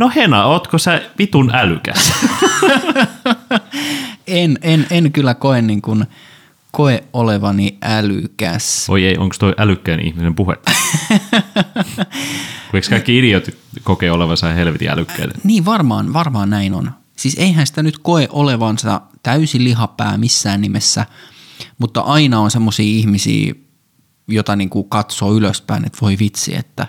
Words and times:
No 0.00 0.10
Hena, 0.16 0.44
ootko 0.44 0.78
sä 0.78 1.02
vitun 1.18 1.50
älykäs? 1.54 2.12
En, 4.26 4.58
en, 4.62 4.86
en 4.90 5.12
kyllä 5.12 5.34
koe, 5.34 5.62
niin 5.62 5.82
kuin, 5.82 6.04
koe 6.72 7.04
olevani 7.12 7.78
älykäs. 7.82 8.86
Oi 8.88 9.04
ei, 9.04 9.18
onko 9.18 9.36
toi 9.38 9.54
älykkään 9.58 10.00
ihmisen 10.00 10.34
puhe? 10.34 10.54
Eikö 12.74 12.88
kaikki 12.90 13.18
idiotit 13.18 13.58
kokee 13.82 14.12
olevansa 14.12 14.48
helvetin 14.48 14.90
älykkäitä? 14.90 15.38
Niin 15.44 15.64
varmaan, 15.64 16.12
varmaan 16.12 16.50
näin 16.50 16.74
on. 16.74 16.90
Siis 17.16 17.36
eihän 17.38 17.66
sitä 17.66 17.82
nyt 17.82 17.98
koe 17.98 18.28
olevansa 18.30 19.00
täysin 19.22 19.64
lihapää 19.64 20.16
missään 20.16 20.60
nimessä, 20.60 21.06
mutta 21.78 22.00
aina 22.00 22.40
on 22.40 22.50
semmoisia 22.50 22.86
ihmisiä, 22.86 23.54
jota 24.28 24.56
niin 24.56 24.70
kuin 24.70 24.88
katsoo 24.88 25.34
ylöspäin, 25.34 25.86
että 25.86 25.98
voi 26.02 26.16
vitsi, 26.18 26.56
että 26.56 26.86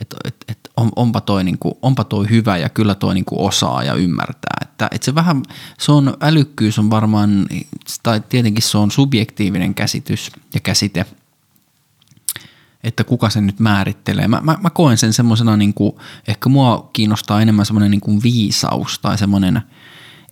et, 0.00 0.14
et, 0.24 0.36
et 0.48 0.59
on, 0.80 0.92
onpa, 0.96 1.20
toi 1.20 1.44
niin 1.44 1.58
kuin, 1.58 1.74
onpa 1.82 2.04
toi 2.04 2.30
hyvä 2.30 2.56
ja 2.56 2.68
kyllä 2.68 2.94
toi 2.94 3.14
niin 3.14 3.24
kuin 3.24 3.40
osaa 3.40 3.84
ja 3.84 3.94
ymmärtää. 3.94 4.56
Että, 4.62 4.88
että 4.92 5.04
se 5.04 5.14
vähän, 5.14 5.42
se 5.78 5.92
on, 5.92 6.16
älykkyys 6.20 6.78
on 6.78 6.90
varmaan, 6.90 7.46
tai 8.02 8.22
tietenkin 8.28 8.62
se 8.62 8.78
on 8.78 8.90
subjektiivinen 8.90 9.74
käsitys 9.74 10.30
ja 10.54 10.60
käsite, 10.60 11.06
että 12.84 13.04
kuka 13.04 13.30
sen 13.30 13.46
nyt 13.46 13.60
määrittelee. 13.60 14.28
Mä, 14.28 14.40
mä, 14.42 14.58
mä 14.62 14.70
koen 14.70 14.98
sen 14.98 15.12
semmoisena, 15.12 15.56
niin 15.56 15.74
kuin, 15.74 15.92
ehkä 16.28 16.48
mua 16.48 16.90
kiinnostaa 16.92 17.42
enemmän 17.42 17.66
semmoinen 17.66 17.90
niin 17.90 18.00
kuin 18.00 18.22
viisaus 18.22 18.98
tai 18.98 19.18
semmoinen 19.18 19.62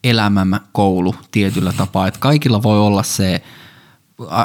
elämämme 0.05 0.61
koulu 0.73 1.15
tietyllä 1.31 1.73
tapaa, 1.73 2.07
että 2.07 2.21
kaikilla 2.21 2.63
voi 2.63 2.79
olla 2.79 3.03
se, 3.03 3.43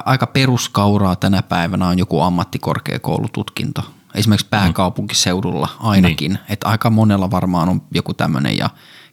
aika 0.05 0.27
peruskauraa 0.27 1.15
tänä 1.15 1.41
päivänä 1.41 1.87
on 1.87 1.99
joku 1.99 2.21
ammattikorkeakoulututkinto. 2.21 3.81
Esimerkiksi 4.15 4.47
pääkaupunkiseudulla 4.49 5.69
ainakin, 5.79 6.33
niin. 6.33 6.43
että 6.49 6.67
aika 6.67 6.89
monella 6.89 7.31
varmaan 7.31 7.69
on 7.69 7.81
joku 7.93 8.13
tämmöinen 8.13 8.57
ja 8.57 8.69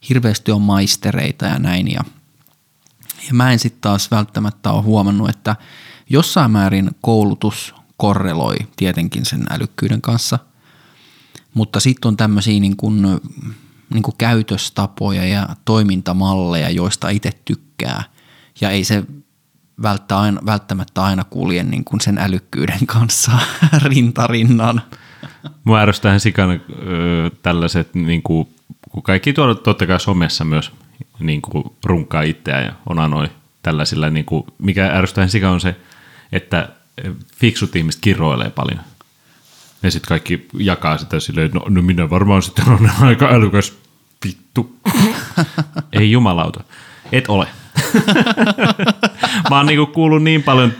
hirveästi 0.08 0.52
on 0.52 0.62
maistereita 0.62 1.46
ja 1.46 1.58
näin. 1.58 1.92
Ja, 1.92 2.00
ja 3.26 3.34
mä 3.34 3.52
en 3.52 3.58
sitten 3.58 3.80
taas 3.80 4.10
välttämättä 4.10 4.72
ole 4.72 4.82
huomannut, 4.82 5.28
että 5.28 5.56
jossain 6.10 6.50
määrin 6.50 6.90
koulutus 7.00 7.74
korreloi 7.96 8.56
tietenkin 8.76 9.26
sen 9.26 9.46
älykkyyden 9.50 10.02
kanssa, 10.02 10.38
mutta 11.54 11.80
sitten 11.80 12.08
on 12.08 12.16
tämmöisiä 12.16 12.60
niin 12.60 12.76
kuin, 12.76 13.02
niin 13.90 14.02
kuin 14.02 14.14
käytöstapoja 14.18 15.26
ja 15.26 15.48
toimintamalleja, 15.64 16.70
joista 16.70 17.08
itse 17.08 17.30
tykkää. 17.44 18.02
Ja 18.60 18.70
ei 18.70 18.84
se 18.84 19.04
välttä 19.82 20.18
aina, 20.20 20.40
välttämättä 20.46 21.02
aina 21.02 21.24
kulje 21.24 21.62
niin 21.62 21.84
kuin 21.84 22.00
sen 22.00 22.18
älykkyyden 22.18 22.86
kanssa 22.86 23.32
rintarinnan. 23.84 24.82
Mua 25.64 25.80
ärsyttää 25.80 26.18
sikana 26.18 26.58
tällaiset, 27.42 27.94
niin 27.94 28.22
kuin, 28.22 28.48
kun 28.90 29.02
kaikki 29.02 29.32
tuolla 29.32 29.54
totta 29.54 29.86
kai 29.86 30.00
somessa 30.00 30.44
myös 30.44 30.72
niin 31.18 31.42
kuin 31.42 31.64
runkaa 31.84 32.22
itseään 32.22 32.64
ja 32.64 32.72
onanoi 32.86 33.28
tällaisilla, 33.62 34.10
niin 34.10 34.24
kuin, 34.24 34.44
mikä 34.58 34.86
ärsyttää 34.86 35.28
sikana 35.28 35.52
on 35.52 35.60
se, 35.60 35.76
että 36.32 36.68
fiksut 37.36 37.76
ihmiset 37.76 38.00
kiroilee 38.00 38.50
paljon. 38.50 38.80
Ja 39.82 39.90
sitten 39.90 40.08
kaikki 40.08 40.48
jakaa 40.58 40.98
sitä 40.98 41.20
silleen, 41.20 41.50
no, 41.50 41.64
no 41.68 41.82
minä 41.82 42.10
varmaan 42.10 42.42
sitten 42.42 42.68
on 42.68 42.90
aika 43.00 43.28
älykäs 43.28 43.72
vittu. 44.24 44.76
Ei 45.92 46.10
jumalauta. 46.10 46.64
Et 47.12 47.28
ole. 47.28 47.48
Mä 49.50 49.56
oon 49.56 49.66
niinku 49.66 49.86
kuullut 49.86 50.22
niin 50.22 50.42
paljon, 50.42 50.72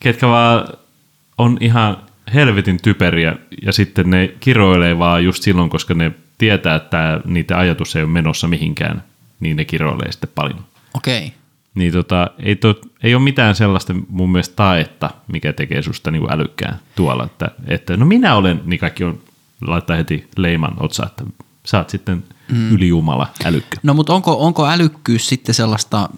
ketkä 0.00 0.26
vaan 0.26 0.68
on 1.38 1.58
ihan 1.60 1.96
helvetin 2.34 2.82
typeriä 2.82 3.36
ja 3.62 3.72
sitten 3.72 4.10
ne 4.10 4.34
kiroilee 4.40 4.98
vaan 4.98 5.24
just 5.24 5.42
silloin, 5.42 5.70
koska 5.70 5.94
ne 5.94 6.12
tietää, 6.38 6.74
että 6.74 7.20
niitä 7.24 7.58
ajatus 7.58 7.96
ei 7.96 8.02
ole 8.02 8.10
menossa 8.10 8.48
mihinkään, 8.48 9.02
niin 9.40 9.56
ne 9.56 9.64
kiroilee 9.64 10.12
sitten 10.12 10.30
paljon. 10.34 10.64
Okei. 10.94 11.26
Okay. 11.26 11.30
Niin 11.74 11.92
tota, 11.92 12.30
ei, 12.38 12.56
to, 12.56 12.80
ei 13.02 13.14
ole 13.14 13.22
mitään 13.22 13.54
sellaista 13.54 13.94
mun 14.08 14.32
mielestä 14.32 14.56
taetta, 14.56 15.10
mikä 15.28 15.52
tekee 15.52 15.82
susta 15.82 16.10
niinku 16.10 16.28
älykkään 16.30 16.78
tuolla, 16.96 17.24
että, 17.24 17.50
että 17.66 17.96
no 17.96 18.06
minä 18.06 18.36
olen, 18.36 18.60
niin 18.64 18.80
kaikki 18.80 19.04
on, 19.04 19.18
laittaa 19.60 19.96
heti 19.96 20.26
leiman 20.36 20.74
otsa, 20.80 21.06
että 21.06 21.24
sä 21.66 21.78
oot 21.78 21.90
sitten 21.90 22.24
mm. 22.52 22.72
ylijumala 22.72 23.28
älykkä. 23.44 23.78
No 23.82 23.94
mutta 23.94 24.14
onko, 24.14 24.46
onko 24.46 24.68
älykkyys 24.68 25.28
sitten 25.28 25.54
sellaista, 25.54 26.08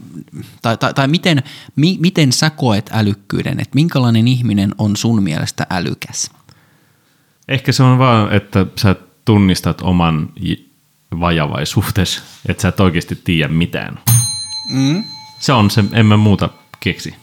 tai, 0.63 0.77
tai, 0.77 0.95
tai 0.95 1.09
miten, 1.09 1.43
mi, 1.77 1.97
miten 2.01 2.33
sä 2.33 2.51
koet 2.51 2.91
älykkyyden, 2.93 3.61
että 3.61 3.75
minkälainen 3.75 4.29
ihminen 4.29 4.75
on 4.79 4.97
sun 4.97 5.23
mielestä 5.23 5.67
älykäs? 5.71 6.31
Ehkä 7.49 7.73
se 7.73 7.83
on 7.83 7.99
vaan, 7.99 8.33
että 8.33 8.67
sä 8.77 8.97
tunnistat 9.25 9.83
oman 9.83 10.29
vajavaisuutesi, 11.21 12.23
että 12.49 12.63
sä 12.63 12.69
et 12.69 12.81
oikeasti 12.81 13.21
tiedä 13.25 13.49
mitään. 13.49 13.99
Mm. 14.71 15.05
Se 15.39 15.53
on 15.53 15.71
se, 15.71 15.85
en 15.93 16.07
mä 16.07 16.17
muuta 16.17 16.49
keksi. 16.81 17.15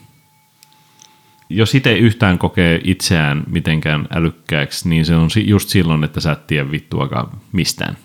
Jos 1.50 1.76
itse 1.76 1.94
yhtään 1.94 2.38
kokee 2.38 2.82
itseään 2.84 3.44
mitenkään 3.48 4.08
älykkääksi, 4.12 4.90
niin 4.90 5.06
se 5.06 5.16
on 5.16 5.30
just 5.46 5.70
silloin, 5.70 6.04
että 6.04 6.20
sä 6.20 6.32
et 6.32 6.48
tiedä 6.48 6.72
vittuakaan 6.72 7.30
mistään. 7.52 7.98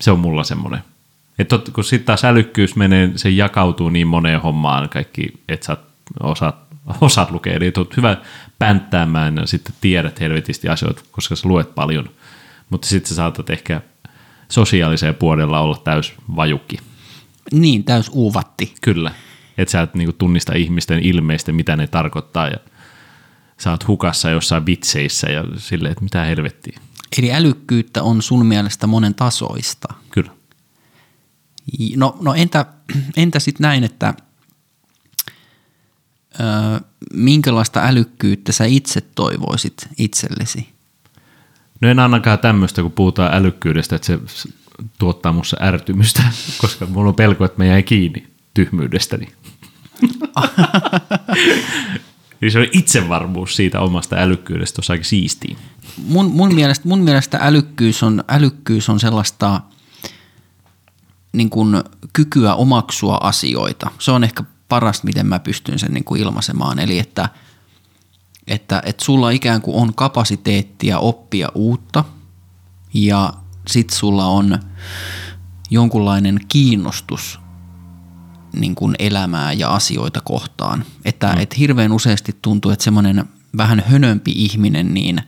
Se 0.00 0.10
on 0.10 0.20
mulla 0.20 0.44
semmoinen. 0.44 0.80
Että 1.38 1.58
kun 1.72 1.84
sitten 1.84 2.06
taas 2.06 2.24
älykkyys 2.24 2.76
menee, 2.76 3.10
se 3.16 3.30
jakautuu 3.30 3.88
niin 3.88 4.06
moneen 4.06 4.40
hommaan 4.40 4.88
kaikki, 4.88 5.42
että 5.48 5.66
sä 5.66 5.76
osaat, 6.20 6.56
osaat 7.00 7.30
lukea. 7.30 7.52
Eli 7.52 7.72
oot 7.76 7.96
hyvä 7.96 8.16
pänttäämään 8.58 9.36
ja 9.36 9.46
sitten 9.46 9.74
tiedät 9.80 10.20
helvetisti 10.20 10.68
asioita, 10.68 11.02
koska 11.12 11.36
sä 11.36 11.48
luet 11.48 11.74
paljon. 11.74 12.10
Mutta 12.70 12.88
sitten 12.88 13.08
sä 13.08 13.14
saatat 13.14 13.50
ehkä 13.50 13.80
sosiaaliseen 14.48 15.14
puolella 15.14 15.60
olla 15.60 15.80
täys 15.84 16.14
vajukki. 16.36 16.76
Niin, 17.52 17.84
täys 17.84 18.10
uuvatti. 18.12 18.74
Kyllä. 18.80 19.12
Että 19.58 19.72
sä 19.72 19.82
et 19.82 19.94
niinku 19.94 20.12
tunnista 20.12 20.54
ihmisten 20.54 20.98
ilmeistä, 20.98 21.52
mitä 21.52 21.76
ne 21.76 21.86
tarkoittaa 21.86 22.48
ja 22.48 22.56
sä 23.60 23.70
oot 23.70 23.88
hukassa 23.88 24.30
jossain 24.30 24.66
vitseissä 24.66 25.30
ja 25.30 25.44
silleen, 25.56 25.92
että 25.92 26.04
mitä 26.04 26.24
helvettiä. 26.24 26.80
Eli 27.18 27.32
älykkyyttä 27.32 28.02
on 28.02 28.22
sun 28.22 28.46
mielestä 28.46 28.86
monen 28.86 29.14
tasoista. 29.14 29.94
Kyllä. 30.10 30.30
No, 31.96 32.16
no 32.20 32.34
entä, 32.34 32.66
entä 33.16 33.38
sitten 33.38 33.64
näin, 33.64 33.84
että 33.84 34.14
ö, 36.40 36.44
minkälaista 37.12 37.84
älykkyyttä 37.84 38.52
sä 38.52 38.64
itse 38.64 39.00
toivoisit 39.00 39.88
itsellesi? 39.98 40.68
No 41.80 41.88
en 41.88 41.98
ainakaan 41.98 42.38
tämmöistä, 42.38 42.82
kun 42.82 42.92
puhutaan 42.92 43.34
älykkyydestä, 43.34 43.96
että 43.96 44.06
se 44.06 44.18
tuottaa 44.98 45.32
musta 45.32 45.56
ärtymystä, 45.60 46.22
koska 46.60 46.86
mulla 46.86 47.08
on 47.08 47.14
pelko, 47.14 47.44
että 47.44 47.58
mä 47.58 47.64
jäin 47.64 47.84
kiinni 47.84 48.26
tyhmyydestäni. 48.54 49.28
Niin 52.40 52.52
se 52.52 52.58
on 52.58 52.66
itsevarmuus 52.72 53.56
siitä 53.56 53.80
omasta 53.80 54.16
älykkyydestä, 54.16 54.82
on 54.88 54.92
aika 54.92 55.04
siistiä. 55.04 55.56
Mun, 55.96 56.30
mun, 56.30 56.54
mielestä, 56.54 56.88
mun 56.88 56.98
mielestä 56.98 57.38
älykkyys 57.42 58.02
on, 58.02 58.24
älykkyys 58.28 58.88
on 58.88 59.00
sellaista 59.00 59.60
niin 61.32 61.50
kuin 61.50 61.82
kykyä 62.12 62.54
omaksua 62.54 63.16
asioita. 63.22 63.90
Se 63.98 64.10
on 64.10 64.24
ehkä 64.24 64.44
paras, 64.68 65.02
miten 65.02 65.26
mä 65.26 65.38
pystyn 65.38 65.78
sen 65.78 65.94
niin 65.94 66.04
kuin 66.04 66.20
ilmaisemaan. 66.20 66.78
Eli 66.78 66.98
että, 66.98 67.28
että, 68.46 68.82
että 68.86 69.04
sulla 69.04 69.30
ikään 69.30 69.62
kuin 69.62 69.82
on 69.82 69.94
kapasiteettia 69.94 70.98
oppia 70.98 71.48
uutta 71.54 72.04
ja 72.94 73.34
sit 73.68 73.90
sulla 73.90 74.26
on 74.26 74.58
jonkunlainen 75.70 76.40
kiinnostus 76.48 77.40
niin 78.56 78.74
kuin 78.74 78.94
elämää 78.98 79.52
ja 79.52 79.68
asioita 79.68 80.20
kohtaan. 80.20 80.84
Että 81.04 81.32
mm. 81.32 81.40
et 81.40 81.58
hirveän 81.58 81.92
useasti 81.92 82.36
tuntuu, 82.42 82.70
että 82.70 82.84
semmoinen 82.84 83.24
vähän 83.56 83.82
hönömpi 83.86 84.32
ihminen, 84.34 84.94
niin 84.94 85.20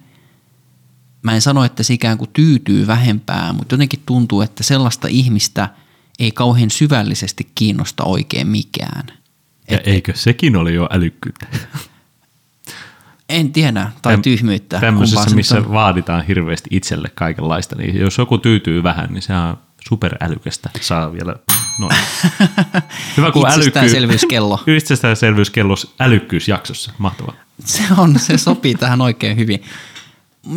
mä 1.22 1.34
en 1.34 1.40
sano, 1.40 1.64
että 1.64 1.82
se 1.82 1.94
ikään 1.94 2.19
kuin 2.19 2.31
tyytyy 2.32 2.87
vähempään, 2.87 3.55
mutta 3.55 3.75
jotenkin 3.75 4.02
tuntuu, 4.06 4.40
että 4.40 4.62
sellaista 4.62 5.08
ihmistä 5.08 5.69
ei 6.19 6.31
kauhean 6.31 6.70
syvällisesti 6.70 7.50
kiinnosta 7.55 8.05
oikein 8.05 8.49
mikään. 8.49 9.06
Ja 9.70 9.78
et, 9.78 9.87
eikö 9.87 10.12
sekin 10.16 10.56
ole 10.56 10.73
jo 10.73 10.88
älykkyyttä? 10.90 11.46
En 13.28 13.52
tiedä, 13.52 13.90
tai 14.02 14.12
Täm, 14.12 14.23
tyhmyyttä. 14.23 14.81
Tämmöisessä, 14.81 15.31
missä 15.34 15.56
on. 15.56 15.73
vaaditaan 15.73 16.25
hirveästi 16.26 16.69
itselle 16.73 17.08
kaikenlaista, 17.14 17.76
niin 17.76 17.96
jos 17.96 18.19
joku 18.19 18.38
tyytyy 18.38 18.82
vähän, 18.82 19.08
niin 19.11 19.23
se 19.23 19.34
on 19.34 19.58
superälykästä. 19.88 20.70
Saa 20.81 21.12
vielä 21.12 21.37
noin. 21.80 21.96
Hyvä 23.16 23.32
kun 23.32 23.48
Itsestäänselvyyskello. 23.48 24.60
Itsestäänselvyyskello 24.76 25.74
älykkyysjaksossa. 26.00 26.92
Mahtavaa. 26.98 27.34
Se 27.64 27.82
on, 27.98 28.18
se 28.18 28.38
sopii 28.38 28.74
tähän 28.74 29.00
oikein 29.00 29.36
hyvin. 29.36 29.62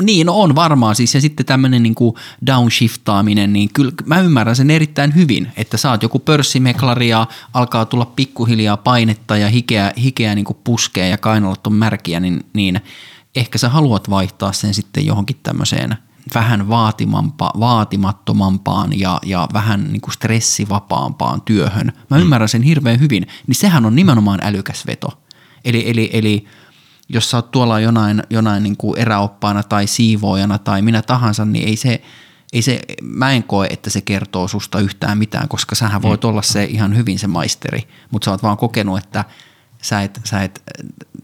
Niin, 0.01 0.27
no 0.27 0.41
on 0.41 0.55
varmaan 0.55 0.95
siis 0.95 1.13
ja 1.13 1.21
sitten 1.21 1.45
tämmöinen 1.45 1.83
niin 1.83 1.95
kuin 1.95 2.15
downshiftaaminen, 2.47 3.53
niin 3.53 3.69
kyllä 3.73 3.91
mä 4.05 4.19
ymmärrän 4.19 4.55
sen 4.55 4.71
erittäin 4.71 5.15
hyvin, 5.15 5.51
että 5.57 5.77
saat 5.77 6.03
joku 6.03 6.19
pörssimeklari 6.19 7.09
ja 7.09 7.27
alkaa 7.53 7.85
tulla 7.85 8.05
pikkuhiljaa 8.05 8.77
painetta 8.77 9.37
ja 9.37 9.49
hikeä, 9.49 9.93
hikeä 9.97 10.35
niin 10.35 10.45
kuin 10.45 10.57
puskee 10.63 11.09
ja 11.09 11.17
kainalat 11.17 11.67
on 11.67 11.73
märkiä, 11.73 12.19
niin, 12.19 12.45
niin 12.53 12.81
ehkä 13.35 13.57
sä 13.57 13.69
haluat 13.69 14.09
vaihtaa 14.09 14.53
sen 14.53 14.73
sitten 14.73 15.05
johonkin 15.05 15.39
tämmöiseen 15.43 15.97
vähän 16.35 16.69
vaatimampa, 16.69 17.51
vaatimattomampaan 17.59 18.99
ja, 18.99 19.19
ja 19.25 19.47
vähän 19.53 19.83
niin 19.83 20.01
kuin 20.01 20.13
stressivapaampaan 20.13 21.41
työhön. 21.41 21.93
Mä 22.09 22.17
ymmärrän 22.17 22.49
sen 22.49 22.61
hirveän 22.61 22.99
hyvin, 22.99 23.27
niin 23.47 23.55
sehän 23.55 23.85
on 23.85 23.95
nimenomaan 23.95 24.39
älykäs 24.43 24.87
veto. 24.87 25.07
Eli, 25.65 25.89
eli, 25.89 26.09
eli 26.13 26.45
jos 27.09 27.31
sä 27.31 27.37
oot 27.37 27.51
tuolla 27.51 27.79
jonain, 27.79 28.23
jonain 28.29 28.63
niin 28.63 28.77
kuin 28.77 28.99
eräoppaana 28.99 29.63
tai 29.63 29.87
siivoojana 29.87 30.57
tai 30.57 30.81
minä 30.81 31.01
tahansa, 31.01 31.45
niin 31.45 31.67
ei 31.67 31.75
se, 31.75 32.01
ei 32.53 32.61
se, 32.61 32.81
mä 33.01 33.31
en 33.31 33.43
koe, 33.43 33.67
että 33.69 33.89
se 33.89 34.01
kertoo 34.01 34.47
susta 34.47 34.79
yhtään 34.79 35.17
mitään, 35.17 35.47
koska 35.47 35.75
sähän 35.75 36.01
voit 36.01 36.23
mm. 36.23 36.29
olla 36.29 36.41
se 36.41 36.63
ihan 36.63 36.95
hyvin 36.95 37.19
se 37.19 37.27
maisteri, 37.27 37.87
mutta 38.11 38.25
sä 38.25 38.31
oot 38.31 38.43
vaan 38.43 38.57
kokenut, 38.57 38.97
että 38.97 39.25
sä, 39.81 40.01
et, 40.01 40.21
sä, 40.23 40.43
et, 40.43 40.63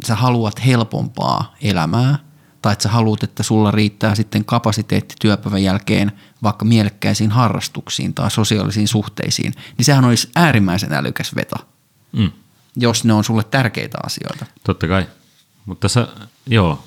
sä 0.05 0.15
haluat 0.15 0.65
helpompaa 0.65 1.55
elämää 1.61 2.28
tai 2.61 2.73
että 2.73 2.83
sä 2.83 2.89
haluat, 2.89 3.23
että 3.23 3.43
sulla 3.43 3.71
riittää 3.71 4.15
sitten 4.15 4.45
kapasiteetti 4.45 5.15
työpäivän 5.21 5.63
jälkeen 5.63 6.11
vaikka 6.43 6.65
mielekkäisiin 6.65 7.31
harrastuksiin 7.31 8.13
tai 8.13 8.31
sosiaalisiin 8.31 8.87
suhteisiin, 8.87 9.53
niin 9.77 9.85
sehän 9.85 10.05
olisi 10.05 10.29
äärimmäisen 10.35 10.93
älykäs 10.93 11.35
veto, 11.35 11.55
mm. 12.11 12.31
jos 12.75 13.03
ne 13.03 13.13
on 13.13 13.23
sulle 13.23 13.43
tärkeitä 13.43 13.97
asioita. 14.05 14.45
Totta 14.63 14.87
kai. 14.87 15.07
Mutta 15.65 15.81
tässä, 15.81 16.07
joo, 16.47 16.83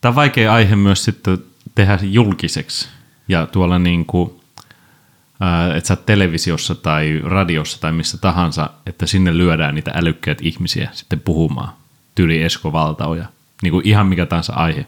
tämä 0.00 0.10
on 0.10 0.16
vaikea 0.16 0.52
aihe 0.54 0.76
myös 0.76 1.04
sitten 1.04 1.38
tehdä 1.74 1.98
julkiseksi 2.02 2.88
ja 3.28 3.46
tuolla 3.46 3.78
niin 3.78 4.06
kuin, 4.06 4.40
että 5.76 5.88
sä 5.88 5.96
televisiossa 5.96 6.74
tai 6.74 7.20
radiossa 7.24 7.80
tai 7.80 7.92
missä 7.92 8.18
tahansa, 8.18 8.70
että 8.86 9.06
sinne 9.06 9.38
lyödään 9.38 9.74
niitä 9.74 9.92
älykkäitä 9.94 10.42
ihmisiä 10.44 10.90
sitten 10.92 11.20
puhumaan. 11.20 11.72
Tyli 12.14 12.42
Esko 12.42 12.72
Valtaoja, 12.72 13.24
niin 13.62 13.72
kuin 13.72 13.88
ihan 13.88 14.06
mikä 14.06 14.26
tahansa 14.26 14.52
aihe. 14.52 14.86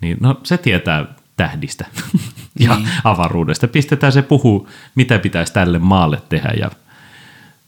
Niin 0.00 0.16
no 0.20 0.40
se 0.42 0.58
tietää 0.58 1.06
tähdistä 1.36 1.86
ja 2.60 2.76
niin. 2.76 2.88
avaruudesta. 3.04 3.68
Pistetään 3.68 4.12
se 4.12 4.22
puhuu, 4.22 4.68
mitä 4.94 5.18
pitäisi 5.18 5.52
tälle 5.52 5.78
maalle 5.78 6.22
tehdä 6.28 6.52
ja 6.60 6.70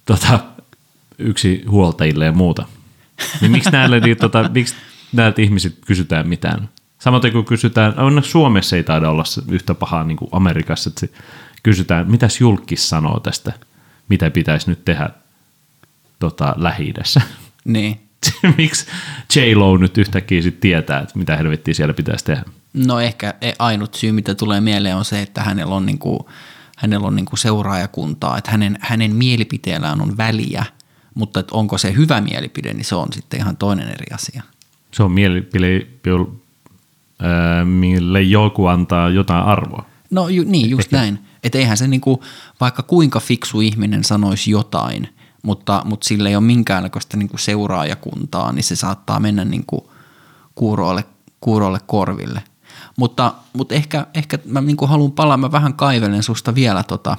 tota, 0.04 0.40
yksi 1.18 1.64
huoltajille 1.68 2.24
ja 2.24 2.32
muuta. 2.32 2.66
Niin 3.40 3.50
miksi 3.50 3.70
näille, 3.70 4.00
niin, 4.00 4.16
tota, 4.16 4.48
miksi 4.54 4.74
näiltä 5.12 5.42
ihmiset 5.42 5.78
kysytään 5.86 6.28
mitään? 6.28 6.68
Samoin 6.98 7.32
kun 7.32 7.44
kysytään, 7.44 7.98
onneksi 7.98 8.30
Suomessa 8.30 8.76
ei 8.76 8.82
taida 8.82 9.10
olla 9.10 9.24
yhtä 9.48 9.74
pahaa 9.74 10.04
niin 10.04 10.16
kuin 10.16 10.28
Amerikassa, 10.32 10.90
että 10.90 11.18
kysytään, 11.62 12.10
mitäs 12.10 12.40
julkis 12.40 12.88
sanoo 12.88 13.20
tästä, 13.20 13.52
mitä 14.08 14.30
pitäisi 14.30 14.70
nyt 14.70 14.84
tehdä 14.84 15.10
tota, 16.18 16.54
lähi 16.56 16.94
Niin. 17.64 18.09
Miksi 18.56 18.86
J-Lo 19.36 19.76
nyt 19.76 19.98
yhtäkkiä 19.98 20.42
sit 20.42 20.60
tietää, 20.60 21.00
että 21.00 21.18
mitä 21.18 21.36
helvettiä 21.36 21.74
siellä 21.74 21.94
pitäisi 21.94 22.24
tehdä? 22.24 22.42
No 22.74 23.00
ehkä 23.00 23.34
e, 23.40 23.52
ainut 23.58 23.94
syy, 23.94 24.12
mitä 24.12 24.34
tulee 24.34 24.60
mieleen, 24.60 24.96
on 24.96 25.04
se, 25.04 25.22
että 25.22 25.42
hänellä 25.42 25.74
on, 25.74 25.86
niinku, 25.86 26.28
hänellä 26.76 27.06
on 27.06 27.16
niinku 27.16 27.36
seuraajakuntaa, 27.36 28.38
että 28.38 28.50
hänen, 28.50 28.78
hänen 28.80 29.16
mielipiteellään 29.16 30.00
on 30.00 30.16
väliä, 30.16 30.64
mutta 31.14 31.40
että 31.40 31.54
onko 31.54 31.78
se 31.78 31.94
hyvä 31.94 32.20
mielipide, 32.20 32.74
niin 32.74 32.84
se 32.84 32.94
on 32.94 33.08
sitten 33.12 33.40
ihan 33.40 33.56
toinen 33.56 33.88
eri 33.88 34.06
asia. 34.14 34.42
Se 34.92 35.02
on 35.02 35.12
mielipide, 35.12 35.86
mille 37.64 38.22
joku 38.22 38.66
antaa 38.66 39.08
jotain 39.08 39.44
arvoa. 39.44 39.86
No 40.10 40.28
ju, 40.28 40.44
niin, 40.46 40.70
just 40.70 40.86
Ehkä. 40.86 40.96
näin. 40.96 41.18
Että 41.44 41.58
eihän 41.58 41.76
se 41.76 41.88
niinku, 41.88 42.24
vaikka 42.60 42.82
kuinka 42.82 43.20
fiksu 43.20 43.60
ihminen 43.60 44.04
sanoisi 44.04 44.50
jotain, 44.50 45.08
mutta, 45.42 45.82
mutta 45.84 46.08
sillä 46.08 46.28
ei 46.28 46.36
ole 46.36 46.44
minkäänlaista 46.44 47.16
niinku 47.16 47.38
seuraajakuntaa, 47.38 48.52
niin 48.52 48.64
se 48.64 48.76
saattaa 48.76 49.20
mennä 49.20 49.44
niinku 49.44 49.90
kuuroille, 50.54 51.04
kuuroille 51.40 51.80
korville. 51.86 52.42
Mutta, 52.96 53.34
mutta 53.52 53.74
ehkä, 53.74 54.06
ehkä 54.14 54.38
mä 54.44 54.60
niinku 54.60 54.86
haluan 54.86 55.12
palaa, 55.12 55.36
mä 55.36 55.52
vähän 55.52 55.74
kaivelen 55.74 56.22
susta 56.22 56.54
vielä 56.54 56.82
tota, 56.82 57.16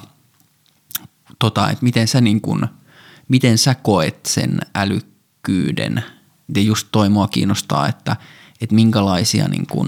tota 1.38 1.70
että 1.70 1.84
miten 1.84 2.08
sä, 2.08 2.20
niinku, 2.20 2.58
miten 3.28 3.58
sä 3.58 3.74
koet 3.74 4.26
sen 4.26 4.60
älykkyyden. 4.74 6.04
Ja 6.54 6.62
just 6.62 6.88
toi 6.92 7.08
mua 7.08 7.28
kiinnostaa, 7.28 7.88
että, 7.88 8.16
että 8.60 8.74
minkälaisia, 8.74 9.48
niinku, 9.48 9.86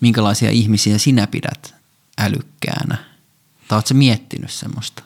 minkälaisia 0.00 0.50
ihmisiä 0.50 0.98
sinä 0.98 1.26
pidät 1.26 1.74
älykkäänä. 2.18 2.96
Tai 3.68 3.78
ootko 3.78 3.94
miettinyt 3.94 4.50
semmoista? 4.50 5.02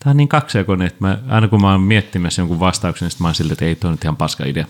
Tämä 0.00 0.10
on 0.10 0.16
niin 0.16 0.28
kaksijakoinen, 0.28 0.86
että 0.86 0.98
mä, 1.00 1.18
aina 1.28 1.48
kun 1.48 1.60
mä 1.60 1.70
oon 1.70 1.80
miettimässä 1.80 2.42
jonkun 2.42 2.60
vastauksen, 2.60 3.08
niin 3.08 3.16
mä 3.20 3.28
oon 3.28 3.34
silleen, 3.34 3.52
että 3.52 3.64
ei 3.64 3.74
toi 3.74 3.90
nyt 3.90 4.04
ihan 4.04 4.16
paska 4.16 4.44
idea. 4.46 4.66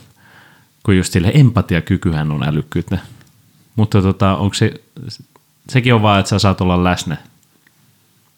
Kun 0.82 0.96
just 0.96 1.12
sille 1.12 1.30
empatiakykyhän 1.34 2.30
on 2.30 2.48
älykkyyttä. 2.48 2.98
Mutta 3.76 4.02
tota, 4.02 4.36
onko 4.36 4.54
se, 4.54 4.74
sekin 5.68 5.94
on 5.94 6.02
vaan, 6.02 6.20
että 6.20 6.30
sä 6.30 6.38
saat 6.38 6.60
olla 6.60 6.84
läsnä. 6.84 7.16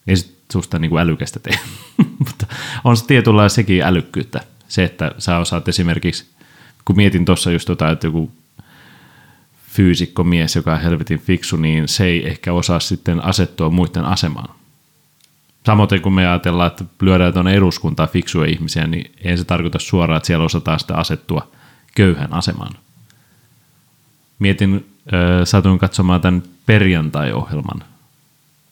Ei 0.06 0.16
sit 0.16 0.36
susta 0.52 0.78
niin 0.78 0.90
kuin 0.90 1.00
älykästä 1.00 1.40
tee. 1.40 1.58
Mutta 2.26 2.46
on 2.84 2.96
se 2.96 3.06
tietynlailla 3.06 3.48
sekin 3.48 3.82
älykkyyttä. 3.82 4.40
Se, 4.68 4.84
että 4.84 5.14
sä 5.18 5.38
osaat 5.38 5.68
esimerkiksi, 5.68 6.26
kun 6.84 6.96
mietin 6.96 7.24
tuossa 7.24 7.50
just 7.50 7.66
tota, 7.66 7.90
että 7.90 8.06
joku 8.06 8.32
fyysikko 9.70 10.24
mies, 10.24 10.56
joka 10.56 10.72
on 10.72 10.80
helvetin 10.80 11.18
fiksu, 11.18 11.56
niin 11.56 11.88
se 11.88 12.04
ei 12.04 12.28
ehkä 12.28 12.52
osaa 12.52 12.80
sitten 12.80 13.24
asettua 13.24 13.70
muiden 13.70 14.04
asemaan. 14.04 14.61
Samoin 15.66 16.02
kun 16.02 16.12
me 16.12 16.26
ajatellaan, 16.28 16.66
että 16.66 16.84
lyödään 17.02 17.32
tuonne 17.32 17.54
eduskuntaan 17.54 18.08
fiksuja 18.08 18.50
ihmisiä, 18.50 18.86
niin 18.86 19.12
ei 19.24 19.38
se 19.38 19.44
tarkoita 19.44 19.78
suoraan, 19.78 20.16
että 20.16 20.26
siellä 20.26 20.44
osataan 20.44 20.80
sitä 20.80 20.94
asettua 20.94 21.50
köyhän 21.94 22.32
asemaan. 22.32 22.74
Mietin, 24.38 24.86
äh, 25.14 25.20
satuin 25.44 25.78
katsomaan 25.78 26.20
tämän 26.20 26.42
perjantai-ohjelman, 26.66 27.84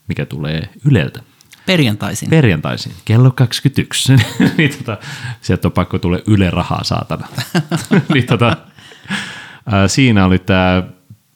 mikä 0.09 0.27
tulee 0.27 0.69
Yleltä. 0.85 1.23
Perjantaisin. 1.67 2.31
Perjantaisin, 2.31 2.93
kello 3.05 3.31
21. 3.31 4.13
niin 4.59 4.79
tota, 4.79 4.99
sieltä 5.41 5.69
on 5.69 5.73
pakko 5.73 5.99
tulla 5.99 6.19
Yle 6.27 6.51
rahaa, 6.51 6.85
saatana. 6.85 7.29
niin 8.15 8.27
tota, 8.27 8.57
Ää, 9.67 9.89
siinä 9.89 10.25
oli 10.25 10.39
tämä, 10.39 10.83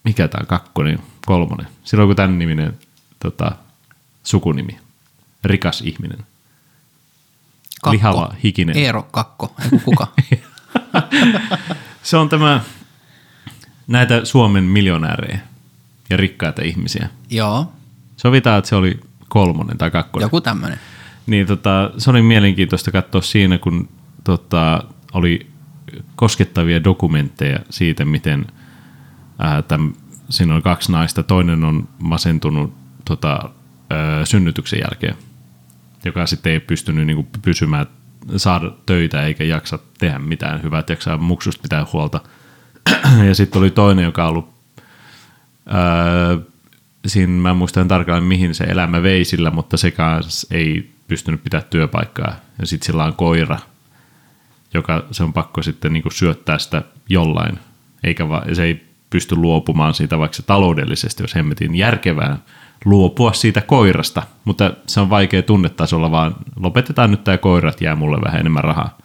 mikä 0.04 0.28
tämä 0.28 0.46
kakkonen, 0.46 0.98
kolmonen. 1.26 1.66
Silloin 1.84 2.08
kun 2.08 2.16
tämän 2.16 2.38
niminen 2.38 2.78
tota, 3.18 3.52
sukunimi, 4.22 4.78
rikas 5.44 5.80
ihminen. 5.80 6.18
Kakko. 7.82 7.92
Lihava, 7.92 8.34
hikinen. 8.42 8.76
Eero 8.76 9.02
Kakko, 9.02 9.54
kuka. 9.84 10.06
Se 12.02 12.16
on 12.16 12.28
tämä, 12.28 12.60
näitä 13.86 14.24
Suomen 14.24 14.64
miljonäärejä 14.64 15.38
ja 16.10 16.16
rikkaita 16.16 16.62
ihmisiä. 16.62 17.08
Joo. 17.30 17.72
Sovitaan, 18.16 18.58
että 18.58 18.68
se 18.68 18.76
oli 18.76 19.00
kolmonen 19.28 19.78
tai 19.78 19.90
kakkonen. 19.90 20.24
Joku 20.24 20.40
tämmöinen. 20.40 20.78
Niin 21.26 21.46
tota, 21.46 21.90
se 21.98 22.10
oli 22.10 22.22
mielenkiintoista 22.22 22.90
katsoa 22.90 23.22
siinä, 23.22 23.58
kun 23.58 23.88
tota, 24.24 24.84
oli 25.12 25.46
koskettavia 26.16 26.84
dokumentteja 26.84 27.58
siitä, 27.70 28.04
miten 28.04 28.46
ää, 29.38 29.62
täm, 29.62 29.92
siinä 30.30 30.54
on 30.54 30.62
kaksi 30.62 30.92
naista. 30.92 31.22
Toinen 31.22 31.64
on 31.64 31.88
masentunut 31.98 32.74
tota, 33.04 33.50
ää, 33.90 34.24
synnytyksen 34.24 34.80
jälkeen, 34.80 35.16
joka 36.08 36.26
sitten 36.26 36.52
ei 36.52 36.60
pystynyt 36.60 37.06
niin 37.06 37.16
kuin, 37.16 37.28
pysymään, 37.42 37.86
saada 38.36 38.72
töitä 38.86 39.26
eikä 39.26 39.44
jaksa 39.44 39.78
tehdä 39.98 40.18
mitään 40.18 40.62
hyvää, 40.62 40.80
että 40.80 40.92
jaksaa 40.92 41.18
muksusta 41.18 41.62
pitää 41.62 41.86
huolta. 41.92 42.20
ja 43.28 43.34
sitten 43.34 43.58
oli 43.58 43.70
toinen, 43.70 44.04
joka 44.04 44.24
on 44.24 44.30
ollut, 44.30 44.54
ää, 45.66 46.38
siinä 47.06 47.32
mä 47.32 47.54
muistan 47.54 47.88
tarkalleen 47.88 48.24
mihin 48.24 48.54
se 48.54 48.64
elämä 48.64 49.02
vei 49.02 49.24
sillä, 49.24 49.50
mutta 49.50 49.76
se 49.76 49.92
ei 50.50 50.90
pystynyt 51.08 51.44
pitää 51.44 51.60
työpaikkaa. 51.60 52.36
Ja 52.60 52.66
sitten 52.66 52.86
sillä 52.86 53.04
on 53.04 53.14
koira– 53.14 53.58
joka 54.74 55.04
se 55.10 55.24
on 55.24 55.32
pakko 55.32 55.62
sitten 55.62 55.92
niin 55.92 56.02
kuin 56.02 56.12
syöttää 56.12 56.58
sitä 56.58 56.82
jollain, 57.08 57.58
eikä 58.04 58.28
va, 58.28 58.42
se 58.52 58.62
ei 58.62 58.86
pysty 59.10 59.36
luopumaan 59.36 59.94
siitä 59.94 60.18
vaikka 60.18 60.36
se 60.36 60.42
taloudellisesti, 60.42 61.22
jos 61.22 61.34
hemmetin 61.34 61.74
järkevää 61.74 62.38
luopua 62.84 63.32
siitä 63.32 63.60
koirasta, 63.60 64.22
mutta 64.44 64.72
se 64.86 65.00
on 65.00 65.10
vaikea 65.10 65.42
tunnetasolla, 65.42 66.10
vaan 66.10 66.36
lopetetaan 66.56 67.10
nyt 67.10 67.24
tämä 67.24 67.38
koira, 67.38 67.70
että 67.70 67.84
jää 67.84 67.96
mulle 67.96 68.18
vähän 68.24 68.40
enemmän 68.40 68.64
rahaa. 68.64 68.98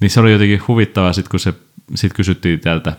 Niin 0.00 0.10
se 0.10 0.20
oli 0.20 0.32
jotenkin 0.32 0.62
huvittavaa, 0.68 1.12
sit 1.12 1.28
kun 1.28 1.40
se 1.40 1.54
sit 1.94 2.12
kysyttiin 2.12 2.60
täältä, 2.60 2.96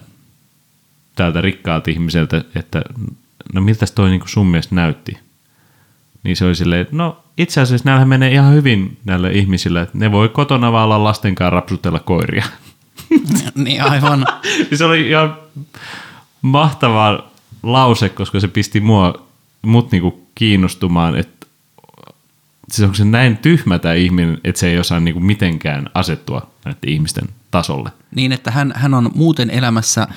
täältä 1.15 1.41
rikkaalta 1.41 1.91
ihmiseltä, 1.91 2.41
että 2.55 2.81
no 3.53 3.61
miltä 3.61 3.85
toi 3.95 4.09
niin 4.09 4.21
sun 4.25 4.47
mielestä 4.47 4.75
näytti. 4.75 5.17
Niin 6.23 6.35
se 6.35 6.45
oli 6.45 6.55
silleen, 6.55 6.87
no 6.91 7.23
itse 7.37 7.61
asiassa 7.61 7.89
näillä 7.89 8.05
menee 8.05 8.31
ihan 8.31 8.53
hyvin 8.53 8.97
näille 9.05 9.31
ihmisille, 9.31 9.81
että 9.81 9.97
ne 9.97 10.11
voi 10.11 10.29
kotona 10.29 10.71
vaan 10.71 10.85
olla 10.85 11.03
lasten 11.03 11.35
kanssa 11.35 11.49
rapsutella 11.49 11.99
koiria. 11.99 12.45
niin 13.55 13.83
aivan. 13.83 14.25
se 14.77 14.85
oli 14.85 15.09
ihan 15.09 15.37
mahtava 16.41 17.23
lause, 17.73 18.09
koska 18.09 18.39
se 18.39 18.47
pisti 18.47 18.79
mua, 18.79 19.27
mut 19.61 19.91
niinku 19.91 20.27
kiinnostumaan, 20.35 21.15
että 21.15 21.47
siis 22.71 22.83
onko 22.83 22.95
se 22.95 23.05
näin 23.05 23.37
tyhmä 23.37 23.79
tämä 23.79 23.93
ihminen, 23.93 24.37
että 24.43 24.59
se 24.59 24.69
ei 24.69 24.79
osaa 24.79 24.99
niinku 24.99 25.19
mitenkään 25.19 25.89
asettua 25.93 26.49
näiden 26.65 26.89
ihmisten 26.89 27.27
tasolle. 27.51 27.89
Niin, 28.15 28.31
että 28.31 28.51
hän, 28.51 28.73
hän 28.75 28.93
on 28.93 29.11
muuten 29.15 29.49
elämässä 29.49 30.07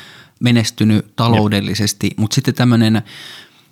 menestynyt 0.40 1.06
taloudellisesti, 1.16 2.10
mutta 2.16 2.34
sitten 2.34 2.54
tämmöinen 2.54 3.02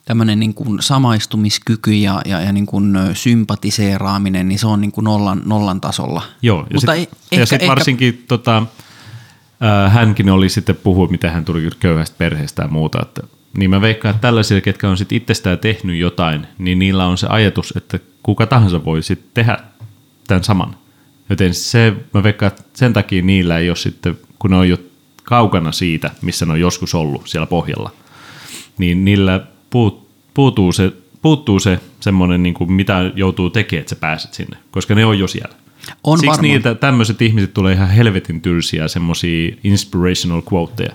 tämmöinen 0.04 0.40
niin 0.40 0.54
kuin 0.54 0.82
samaistumiskyky 0.82 1.92
ja, 1.92 2.22
ja, 2.26 2.40
ja 2.40 2.52
niin 2.52 2.66
kuin 2.66 2.94
sympatiseeraaminen, 3.12 4.48
niin 4.48 4.58
se 4.58 4.66
on 4.66 4.80
niin 4.80 4.92
kuin 4.92 5.04
nollan, 5.04 5.42
nollan 5.44 5.80
tasolla. 5.80 6.22
Joo, 6.42 6.66
ja 6.70 6.80
sitten 6.80 7.46
sit 7.46 7.52
ehkä... 7.52 7.66
varsinkin 7.66 8.24
tota, 8.28 8.56
äh, 8.56 9.92
hänkin 9.92 10.30
oli 10.30 10.48
sitten 10.48 10.76
puhua, 10.76 11.08
miten 11.08 11.32
hän 11.32 11.44
tuli 11.44 11.70
köyhästä 11.80 12.18
perheestä 12.18 12.62
ja 12.62 12.68
muuta, 12.68 13.02
että 13.02 13.22
niin 13.58 13.70
mä 13.70 13.80
veikkaan, 13.80 14.14
että 14.14 14.22
tällaisilla, 14.22 14.60
ketkä 14.60 14.88
on 14.88 14.96
sitten 14.96 15.16
itsestään 15.16 15.58
tehnyt 15.58 15.98
jotain, 15.98 16.46
niin 16.58 16.78
niillä 16.78 17.06
on 17.06 17.18
se 17.18 17.26
ajatus, 17.30 17.74
että 17.76 17.98
kuka 18.22 18.46
tahansa 18.46 18.84
voi 18.84 19.02
sitten 19.02 19.30
tehdä 19.34 19.58
tämän 20.26 20.44
saman. 20.44 20.76
Joten 21.30 21.54
se, 21.54 21.94
mä 22.14 22.22
veikkaan, 22.22 22.52
että 22.52 22.62
sen 22.74 22.92
takia 22.92 23.22
niillä 23.22 23.58
ei 23.58 23.70
ole 23.70 23.76
sitten, 23.76 24.18
kun 24.38 24.50
ne 24.50 24.56
on 24.56 24.68
jo 24.68 24.76
kaukana 25.24 25.72
siitä, 25.72 26.10
missä 26.22 26.46
ne 26.46 26.52
on 26.52 26.60
joskus 26.60 26.94
ollut 26.94 27.28
siellä 27.28 27.46
pohjalla, 27.46 27.90
niin 28.78 29.04
niillä 29.04 29.40
puut, 29.70 30.08
puutuu 30.34 30.72
se, 30.72 30.92
puuttuu 31.22 31.60
se 31.60 31.80
semmoinen, 32.00 32.42
niin 32.42 32.54
kuin 32.54 32.72
mitä 32.72 33.12
joutuu 33.14 33.50
tekemään, 33.50 33.80
että 33.80 33.90
sä 33.90 33.96
pääset 33.96 34.34
sinne, 34.34 34.56
koska 34.70 34.94
ne 34.94 35.04
on 35.04 35.18
jo 35.18 35.28
siellä. 35.28 35.54
On 36.04 36.18
Siksi 36.18 36.26
varmaan. 36.26 36.42
niitä 36.42 36.74
tämmöiset 36.74 37.22
ihmiset 37.22 37.54
tulee 37.54 37.74
ihan 37.74 37.88
helvetin 37.88 38.40
tylsiä 38.40 38.88
semmoisia 38.88 39.56
inspirational 39.64 40.42
quoteja. 40.52 40.92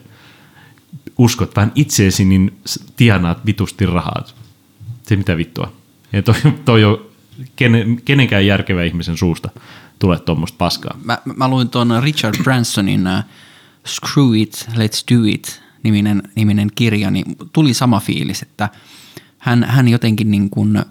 Uskot 1.18 1.56
vain 1.56 1.72
itseesi, 1.76 2.26
niin 2.26 2.58
tienaat 2.96 3.46
vitusti 3.46 3.86
rahaa. 3.86 4.24
Se 5.04 5.16
mitä 5.16 5.38
vittua. 5.38 5.74
Ja 6.14 6.24
toi, 6.24 6.36
toi 6.66 6.84
on 6.84 7.06
kenen, 7.56 8.02
kenenkään 8.06 8.46
järkevä 8.46 8.84
ihmisen 8.84 9.18
suusta 9.18 9.50
tulee 10.00 10.20
tuommoista 10.20 10.58
paskaa. 10.58 11.00
Mä, 11.04 11.18
mä 11.36 11.48
luin 11.48 11.70
tuon 11.70 12.04
Richard 12.04 12.44
Bransonin 12.44 13.08
uh, 13.08 13.24
Screw 13.88 14.36
It, 14.38 14.70
Let's 14.70 15.16
Do 15.16 15.24
It 15.26 15.64
niminen, 15.84 16.24
niminen 16.36 16.70
kirja, 16.76 17.12
niin 17.12 17.26
tuli 17.54 17.74
sama 17.74 18.00
fiilis, 18.00 18.42
että 18.42 18.70
hän, 19.38 19.64
hän 19.64 19.88
jotenkin 19.88 20.32
niin 20.32 20.50
kuin 20.50 20.86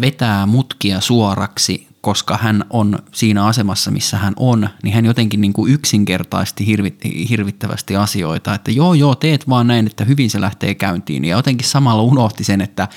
vetää 0.00 0.46
mutkia 0.46 1.00
suoraksi, 1.00 1.88
koska 2.04 2.38
hän 2.42 2.64
on 2.70 2.98
siinä 3.12 3.46
asemassa, 3.46 3.90
missä 3.90 4.16
hän 4.16 4.32
on, 4.36 4.68
niin 4.82 4.94
hän 4.94 5.04
jotenkin 5.04 5.40
niin 5.40 5.52
kuin 5.52 5.72
yksinkertaisti 5.72 6.66
hirvit, 6.66 7.00
hirvittävästi 7.28 7.96
asioita, 7.96 8.54
että 8.54 8.70
joo 8.70 8.94
joo, 8.94 9.14
teet 9.14 9.48
vaan 9.48 9.66
näin, 9.66 9.86
että 9.86 10.04
hyvin 10.04 10.30
se 10.30 10.40
lähtee 10.40 10.74
käyntiin, 10.74 11.24
ja 11.24 11.36
jotenkin 11.36 11.68
samalla 11.68 12.02
unohti 12.02 12.44
sen, 12.44 12.60
että 12.60 12.88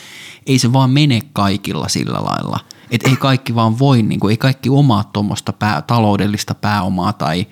ei 0.47 0.59
se 0.59 0.73
vaan 0.73 0.89
mene 0.89 1.21
kaikilla 1.33 1.87
sillä 1.87 2.19
lailla, 2.23 2.59
että 2.91 3.09
ei 3.09 3.15
kaikki 3.15 3.55
vaan 3.55 3.79
voi, 3.79 4.01
niin 4.01 4.19
kuin, 4.19 4.31
ei 4.31 4.37
kaikki 4.37 4.69
omaa 4.69 5.03
tuommoista 5.03 5.53
pää, 5.53 5.81
taloudellista 5.81 6.55
pääomaa 6.55 7.13
tai 7.13 7.47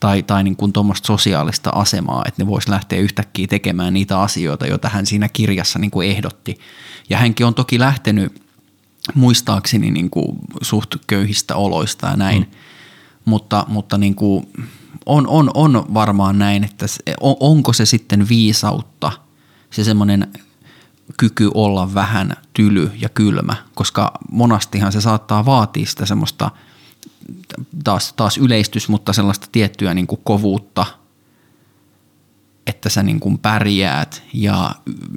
tai, 0.00 0.22
tai 0.22 0.44
niin 0.44 0.56
kuin 0.56 0.72
tuommoista 0.72 1.06
sosiaalista 1.06 1.70
asemaa, 1.70 2.22
että 2.26 2.42
ne 2.42 2.46
vois 2.46 2.68
lähteä 2.68 2.98
yhtäkkiä 2.98 3.46
tekemään 3.46 3.94
niitä 3.94 4.20
asioita, 4.20 4.66
joita 4.66 4.88
hän 4.88 5.06
siinä 5.06 5.28
kirjassa 5.28 5.78
niin 5.78 5.90
kuin 5.90 6.10
ehdotti. 6.10 6.58
Ja 7.10 7.18
hänkin 7.18 7.46
on 7.46 7.54
toki 7.54 7.78
lähtenyt 7.78 8.47
muistaakseni 9.14 9.90
niin 9.90 10.10
kuin 10.10 10.38
suht 10.62 10.94
köyhistä 11.06 11.56
oloista 11.56 12.06
ja 12.06 12.16
näin, 12.16 12.42
mm. 12.42 12.58
mutta, 13.24 13.64
mutta 13.68 13.98
niin 13.98 14.14
kuin 14.14 14.48
on, 15.06 15.26
on, 15.26 15.50
on 15.54 15.84
varmaan 15.94 16.38
näin, 16.38 16.64
että 16.64 16.86
on, 17.20 17.36
onko 17.40 17.72
se 17.72 17.86
sitten 17.86 18.28
viisautta, 18.28 19.12
se 19.70 19.84
semmoinen 19.84 20.32
kyky 21.16 21.50
olla 21.54 21.94
vähän 21.94 22.32
tyly 22.52 22.90
ja 23.00 23.08
kylmä, 23.08 23.54
koska 23.74 24.12
monastihan 24.30 24.92
se 24.92 25.00
saattaa 25.00 25.44
vaatia 25.44 25.86
sitä 25.86 26.06
semmoista– 26.06 26.50
taas, 27.84 28.12
taas 28.12 28.38
yleistys, 28.38 28.88
mutta 28.88 29.12
sellaista 29.12 29.48
tiettyä 29.52 29.94
niin 29.94 30.06
kuin 30.06 30.20
kovuutta, 30.24 30.86
että 32.68 32.88
sä 32.88 33.02
niin 33.02 33.20
kuin 33.20 33.38
pärjäät 33.38 34.22
ja 34.32 34.70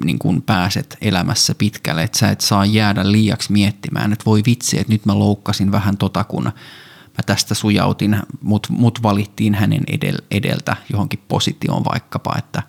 niin 0.04 0.18
kuin 0.18 0.42
pääset 0.42 0.96
elämässä 1.00 1.54
pitkälle, 1.54 2.02
että 2.02 2.18
sä 2.18 2.30
et 2.30 2.40
saa 2.40 2.64
jäädä 2.64 3.12
liiaksi 3.12 3.52
miettimään, 3.52 4.12
että 4.12 4.24
voi 4.24 4.42
vitsi, 4.46 4.80
että 4.80 4.92
nyt 4.92 5.06
mä 5.06 5.18
loukkasin 5.18 5.72
vähän 5.72 5.96
tota, 5.96 6.24
kun 6.24 6.44
mä 6.44 7.22
tästä 7.26 7.54
sujautin, 7.54 8.16
mut, 8.42 8.66
mut 8.70 9.02
valittiin 9.02 9.54
hänen 9.54 9.82
edel, 9.86 10.18
edeltä 10.30 10.76
johonkin 10.92 11.22
positioon 11.28 11.84
vaikkapa, 11.92 12.34
että 12.38 12.62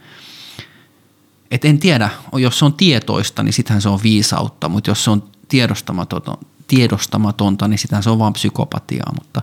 et 1.52 1.66
en 1.66 1.80
tiedä, 1.80 2.10
jos 2.34 2.60
se 2.60 2.66
on 2.66 2.74
tietoista, 2.74 3.44
niin 3.44 3.54
sittenhän 3.54 3.82
se 3.82 3.90
on 3.90 4.04
viisautta, 4.04 4.70
mutta 4.70 4.90
jos 4.90 5.04
se 5.04 5.12
on 5.12 5.24
tiedostamatonta, 5.48 6.38
tiedostamatonta, 6.68 7.68
niin 7.68 7.78
sitä 7.78 8.02
se 8.02 8.10
on 8.10 8.20
vaan 8.20 8.34
psykopatiaa, 8.34 9.14
mutta, 9.20 9.42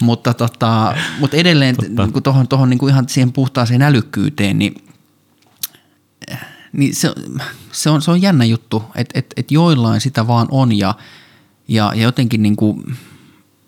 mutta, 0.00 0.34
tota, 0.34 0.94
mutta 1.20 1.36
edelleen 1.36 1.74
niin 1.78 2.22
tuohon, 2.22 2.48
tuohon 2.48 2.70
niin 2.70 2.88
ihan 2.88 3.08
siihen 3.08 3.32
puhtaaseen 3.32 3.82
älykkyyteen, 3.82 4.58
niin, 4.58 4.74
niin 6.72 6.94
se, 6.94 7.12
se, 7.72 7.90
on, 7.90 8.02
se 8.02 8.10
on 8.10 8.22
jännä 8.22 8.44
juttu, 8.44 8.84
että 8.94 9.18
et, 9.18 9.26
et 9.36 9.50
joillain 9.50 10.00
sitä 10.00 10.26
vaan 10.26 10.48
on 10.50 10.78
ja, 10.78 10.94
ja, 11.68 11.92
ja 11.94 12.02
jotenkin 12.02 12.42
niin 12.42 12.56
kuin, 12.56 12.96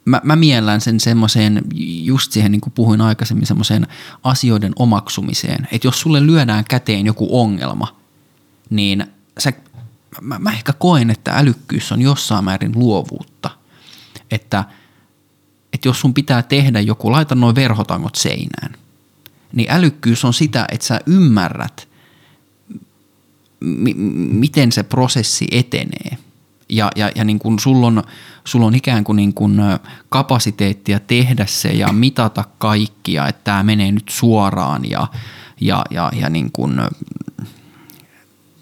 mä, 0.05 0.21
mä 0.25 0.37
miellän 0.37 0.81
sen 0.81 1.01
semmoiseen, 1.01 1.63
just 2.03 2.33
siihen 2.33 2.53
niin 2.53 2.61
kuin 2.61 2.73
puhuin 2.73 3.01
aikaisemmin, 3.01 3.47
semmoiseen 3.47 3.87
asioiden 4.25 4.73
omaksumiseen, 4.77 5.69
että 5.73 5.87
jos 5.87 6.01
sulle 6.01 6.27
lyödään 6.27 6.65
käteen 6.65 7.07
joku 7.07 7.41
ongelma, 7.41 7.97
niin 8.71 9.07
sä 9.39 9.53
mä, 10.21 10.39
mä 10.39 10.53
ehkä 10.53 10.73
koen, 10.73 11.11
että 11.11 11.33
älykkyys 11.33 11.93
on 11.93 12.03
jossain 12.03 12.45
määrin 12.45 12.73
luovuutta. 12.75 13.51
Että, 14.31 14.65
että 15.81 15.89
jos 15.89 16.01
sun 16.01 16.15
pitää 16.15 16.43
tehdä 16.43 16.81
joku, 16.81 17.13
laita 17.13 17.35
noin 17.35 17.55
verhotangot 17.55 18.15
seinään, 18.15 18.75
niin 19.53 19.71
älykkyys 19.71 20.25
on 20.25 20.35
sitä, 20.35 20.67
että 20.73 20.87
sä 20.87 21.01
ymmärrät, 21.07 21.89
m- 23.61 24.37
miten 24.39 24.73
se 24.73 24.83
prosessi 24.83 25.47
etenee. 25.51 26.19
Ja, 26.69 26.91
ja, 26.97 27.11
ja 27.15 27.25
niin 27.25 27.39
kun 27.39 27.59
sulla, 27.59 27.87
on, 27.87 28.03
sulla 28.45 28.67
on 28.67 28.75
ikään 28.75 29.05
kuin, 29.05 29.17
niin 29.17 29.35
kun 29.35 29.63
kapasiteettia 30.09 31.01
tehdä 31.01 31.47
se 31.47 31.69
ja 31.69 31.93
mitata 31.93 32.45
kaikkia, 32.59 33.29
että 33.29 33.45
tämä 33.45 33.63
menee 33.63 33.93
nyt 33.93 34.09
suoraan 34.09 34.91
ja, 34.91 35.07
ja, 35.61 35.85
ja, 35.91 36.13
ja 36.21 36.31
niin 36.31 36.53
kun 36.53 36.81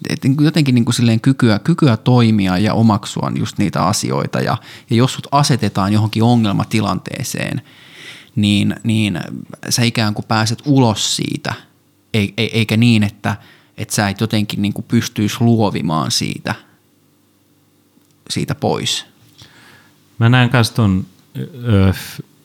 et 0.09 0.23
niin 0.23 0.37
jotenkin 0.41 0.75
niin 0.75 0.85
kuin 0.85 0.95
silleen 0.95 1.21
kykyä, 1.21 1.59
kykyä 1.59 1.97
toimia 1.97 2.57
ja 2.57 2.73
omaksua 2.73 3.31
just 3.35 3.57
niitä 3.57 3.85
asioita. 3.85 4.39
Ja, 4.39 4.57
ja 4.89 4.95
jos 4.95 5.13
sut 5.13 5.27
asetetaan 5.31 5.93
johonkin 5.93 6.23
ongelmatilanteeseen, 6.23 7.61
niin, 8.35 8.75
niin 8.83 9.19
sä 9.69 9.83
ikään 9.83 10.13
kuin 10.13 10.25
pääset 10.25 10.61
ulos 10.65 11.15
siitä, 11.15 11.53
eikä 12.37 12.77
niin, 12.77 13.03
että, 13.03 13.35
että 13.77 13.95
sä 13.95 14.09
et 14.09 14.21
jotenkin 14.21 14.61
niin 14.61 14.73
kuin 14.73 14.85
pystyisi 14.87 15.37
luovimaan 15.39 16.11
siitä, 16.11 16.55
siitä 18.29 18.55
pois. 18.55 19.05
Mä 20.19 20.29
näen 20.29 20.49
myös 20.53 20.71
ton 20.71 21.05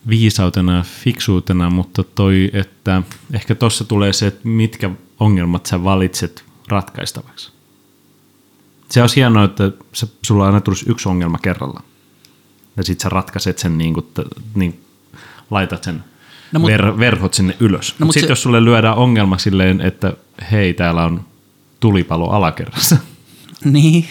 viisautena, 0.08 0.82
fiksuutena, 0.82 1.70
mutta 1.70 2.04
toi, 2.04 2.50
että 2.52 3.02
ehkä 3.32 3.54
tuossa 3.54 3.84
tulee 3.84 4.12
se, 4.12 4.26
että 4.26 4.48
mitkä 4.48 4.90
ongelmat 5.20 5.66
sä 5.66 5.84
valitset 5.84 6.44
ratkaistavaksi. 6.68 7.52
Se 8.90 9.00
olisi 9.00 9.16
hienoa, 9.16 9.44
että 9.44 9.72
se, 9.92 10.06
sulla 10.22 10.46
aina 10.46 10.60
tulisi 10.60 10.84
yksi 10.88 11.08
ongelma 11.08 11.38
kerralla. 11.38 11.82
Ja 12.76 12.82
sitten 12.82 13.02
sä 13.02 13.08
ratkaiset 13.08 13.58
sen, 13.58 13.78
niin 13.78 13.94
kuin, 13.94 14.06
niin 14.54 14.84
laitat 15.50 15.84
sen 15.84 16.04
no, 16.52 16.60
mut, 16.60 16.70
ver, 16.70 16.98
verhot 16.98 17.34
sinne 17.34 17.56
ylös. 17.60 17.94
No, 17.98 18.12
sitten 18.12 18.28
jos 18.28 18.42
sulle 18.42 18.64
lyödään 18.64 18.96
ongelma 18.96 19.38
silleen, 19.38 19.80
että 19.80 20.12
hei, 20.50 20.74
täällä 20.74 21.04
on 21.04 21.24
tulipalo 21.80 22.30
alakerrassa. 22.30 22.96
Niin. 23.64 24.08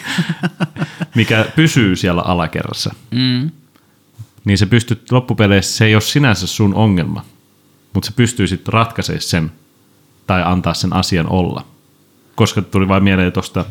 mikä 1.15 1.45
pysyy 1.55 1.95
siellä 1.95 2.21
alakerrassa. 2.21 2.95
Mm. 3.11 3.51
Niin 4.45 4.57
se 4.57 4.65
pystyt 4.65 5.11
loppupeleissä, 5.11 5.77
se 5.77 5.85
ei 5.85 5.95
ole 5.95 6.01
sinänsä 6.01 6.47
sun 6.47 6.73
ongelma, 6.73 7.25
mutta 7.93 8.07
se 8.07 8.13
pystyy 8.15 8.47
sitten 8.47 8.73
ratkaisemaan 8.73 9.21
sen 9.21 9.51
tai 10.27 10.43
antaa 10.45 10.73
sen 10.73 10.93
asian 10.93 11.29
olla 11.29 11.65
koska 12.35 12.61
tuli 12.61 12.87
vain 12.87 13.03
mieleen 13.03 13.31
tuosta, 13.31 13.65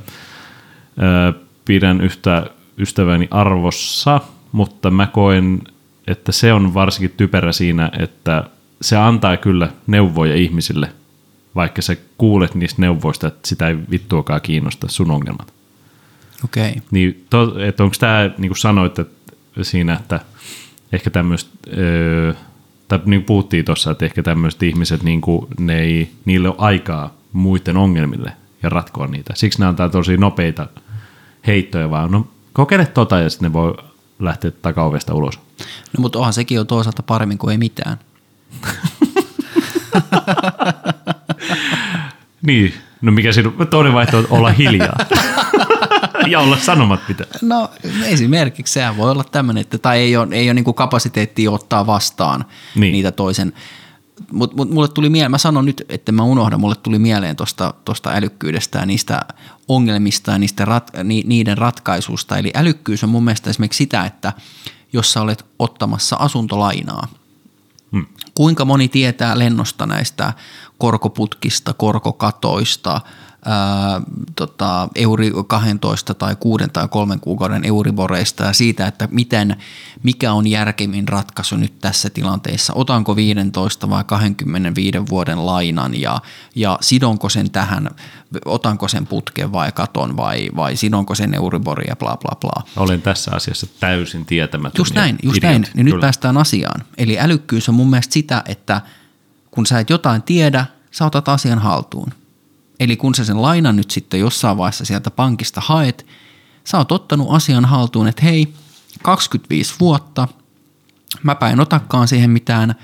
pidän 1.64 2.00
yhtä 2.00 2.46
ystäväni 2.78 3.28
arvossa, 3.30 4.20
mutta 4.52 4.90
mä 4.90 5.06
koen, 5.06 5.62
että 6.06 6.32
se 6.32 6.52
on 6.52 6.74
varsinkin 6.74 7.14
typerä 7.16 7.52
siinä, 7.52 7.90
että 7.98 8.44
se 8.80 8.96
antaa 8.96 9.36
kyllä 9.36 9.68
neuvoja 9.86 10.34
ihmisille, 10.34 10.92
vaikka 11.54 11.82
sä 11.82 11.96
kuulet 12.18 12.54
niistä 12.54 12.82
neuvoista, 12.82 13.26
että 13.26 13.48
sitä 13.48 13.68
ei 13.68 13.76
vittuakaan 13.90 14.40
kiinnosta 14.40 14.88
sun 14.88 15.10
ongelmat. 15.10 15.52
Okei. 16.44 16.70
Okay. 16.70 16.82
Niin, 16.90 17.26
to, 17.30 17.58
että 17.58 17.84
onko 17.84 17.96
tämä, 18.00 18.30
niin 18.38 18.48
kuin 18.48 18.58
sanoit, 18.58 18.98
että 18.98 19.32
siinä, 19.62 19.94
että 19.94 20.20
ehkä 20.92 21.10
tämmöistä, 21.10 21.50
öö, 21.76 22.34
tai 22.88 23.00
niin 23.04 23.24
puhuttiin 23.24 23.64
tuossa, 23.64 23.90
että 23.90 24.04
ehkä 24.04 24.22
tämmöiset 24.22 24.62
ihmiset, 24.62 25.02
niin 25.02 25.20
kuin, 25.20 25.46
ne 25.58 25.80
ei, 25.80 26.10
niille 26.24 26.48
ole 26.48 26.56
aikaa 26.58 27.14
muiden 27.32 27.76
ongelmille, 27.76 28.32
ja 28.62 28.68
ratkoa 28.68 29.06
niitä. 29.06 29.32
Siksi 29.36 29.60
ne 29.60 29.66
antaa 29.66 29.88
tosi 29.88 30.16
nopeita 30.16 30.66
heittoja 31.46 31.90
vaan, 31.90 32.10
no 32.10 32.26
kokeile 32.52 32.86
tota 32.86 33.18
ja 33.18 33.30
sitten 33.30 33.48
ne 33.48 33.52
voi 33.52 33.74
lähteä 34.18 34.50
takaovesta 34.50 35.14
ulos. 35.14 35.40
No 35.96 36.00
mutta 36.00 36.18
onhan 36.18 36.32
sekin 36.32 36.56
jo 36.56 36.64
toisaalta 36.64 37.02
paremmin 37.02 37.38
kuin 37.38 37.52
ei 37.52 37.58
mitään. 37.58 37.98
Niin, 42.42 42.74
no 43.02 43.12
mikä 43.12 43.32
sinun 43.32 43.66
toinen 43.70 43.92
vaihtoehto 43.92 44.34
on 44.34 44.38
olla 44.38 44.50
hiljaa. 44.50 44.96
ja 46.26 46.40
olla 46.40 46.56
sanomat 46.56 47.00
mitä. 47.08 47.24
No 47.42 47.70
esimerkiksi 48.04 48.72
sehän 48.72 48.96
voi 48.96 49.10
olla 49.10 49.24
tämmöinen, 49.24 49.60
että 49.60 49.78
tai 49.78 49.98
ei 49.98 50.16
ole, 50.16 50.34
ei 50.34 50.46
ole 50.46 50.54
niin 50.54 50.74
kapasiteettia 50.74 51.50
ottaa 51.50 51.86
vastaan 51.86 52.44
niin. 52.74 52.92
niitä 52.92 53.12
toisen. 53.12 53.52
Mutta 54.32 54.56
mut, 54.56 54.70
mulle 54.70 54.88
tuli 54.88 55.10
mieleen, 55.10 55.30
mä 55.30 55.38
sanon 55.38 55.64
nyt, 55.64 55.82
että 55.88 56.12
mä 56.12 56.22
unohdan, 56.22 56.60
mulle 56.60 56.74
tuli 56.74 56.98
mieleen 56.98 57.36
tuosta 57.36 57.74
tosta 57.84 58.10
älykkyydestä 58.14 58.78
ja 58.78 58.86
niistä 58.86 59.20
ongelmista 59.68 60.30
ja 60.30 60.38
niistä 60.38 60.64
rat, 60.64 60.90
ni, 61.04 61.22
niiden 61.26 61.58
ratkaisusta. 61.58 62.38
Eli 62.38 62.50
älykkyys 62.54 63.04
on 63.04 63.10
mun 63.10 63.24
mielestä 63.24 63.50
esimerkiksi 63.50 63.76
sitä, 63.76 64.04
että 64.04 64.32
jos 64.92 65.12
sä 65.12 65.22
olet 65.22 65.44
ottamassa 65.58 66.16
asuntolainaa, 66.16 67.08
hmm. 67.92 68.06
kuinka 68.34 68.64
moni 68.64 68.88
tietää 68.88 69.38
lennosta 69.38 69.86
näistä 69.86 70.32
korkoputkista, 70.78 71.72
korkokatoista– 71.72 73.00
ää, 73.44 74.00
tota, 74.36 74.88
euri 74.94 75.32
12 75.46 76.14
tai 76.14 76.36
6 76.40 76.64
tai 76.72 76.88
3 76.88 77.18
kuukauden 77.18 77.64
euriboreista 77.64 78.44
ja 78.44 78.52
siitä, 78.52 78.86
että 78.86 79.08
miten, 79.10 79.56
mikä 80.02 80.32
on 80.32 80.46
järkevin 80.46 81.08
ratkaisu 81.08 81.56
nyt 81.56 81.78
tässä 81.78 82.10
tilanteessa. 82.10 82.72
Otanko 82.76 83.16
15 83.16 83.90
vai 83.90 84.04
25 84.04 84.98
vuoden 85.10 85.46
lainan 85.46 86.00
ja, 86.00 86.20
ja 86.54 86.78
sidonko 86.80 87.28
sen 87.28 87.50
tähän, 87.50 87.90
otanko 88.44 88.88
sen 88.88 89.06
putken 89.06 89.52
vai 89.52 89.72
katon 89.72 90.16
vai, 90.16 90.48
vai 90.56 90.76
sidonko 90.76 91.14
sen 91.14 91.34
euriboria 91.34 91.88
ja 91.88 91.96
bla 91.96 92.16
bla 92.16 92.36
bla. 92.40 92.62
Olen 92.76 93.02
tässä 93.02 93.30
asiassa 93.34 93.66
täysin 93.80 94.26
tietämätön. 94.26 94.80
Just 94.80 94.94
näin, 94.94 95.18
just 95.22 95.36
idiot. 95.36 95.52
näin. 95.52 95.66
Niin 95.74 95.86
nyt 95.86 96.00
päästään 96.00 96.38
asiaan. 96.38 96.84
Eli 96.98 97.18
älykkyys 97.20 97.68
on 97.68 97.74
mun 97.74 97.90
mielestä 97.90 98.12
sitä, 98.12 98.42
että 98.46 98.80
kun 99.50 99.66
sä 99.66 99.80
et 99.80 99.90
jotain 99.90 100.22
tiedä, 100.22 100.66
sä 100.90 101.06
otat 101.06 101.28
asian 101.28 101.58
haltuun. 101.58 102.12
Eli 102.82 102.96
kun 102.96 103.14
sä 103.14 103.24
sen 103.24 103.42
lainan 103.42 103.76
nyt 103.76 103.90
sitten 103.90 104.20
jossain 104.20 104.56
vaiheessa 104.56 104.84
sieltä 104.84 105.10
pankista 105.10 105.60
haet, 105.64 106.06
sä 106.64 106.78
oot 106.78 106.92
ottanut 106.92 107.28
asian 107.30 107.64
haltuun, 107.64 108.08
että 108.08 108.22
hei, 108.22 108.54
25 109.02 109.74
vuotta, 109.80 110.28
mäpä 111.22 111.50
en 111.50 111.60
otakaan 111.60 112.08
siihen 112.08 112.30
mitään, 112.30 112.74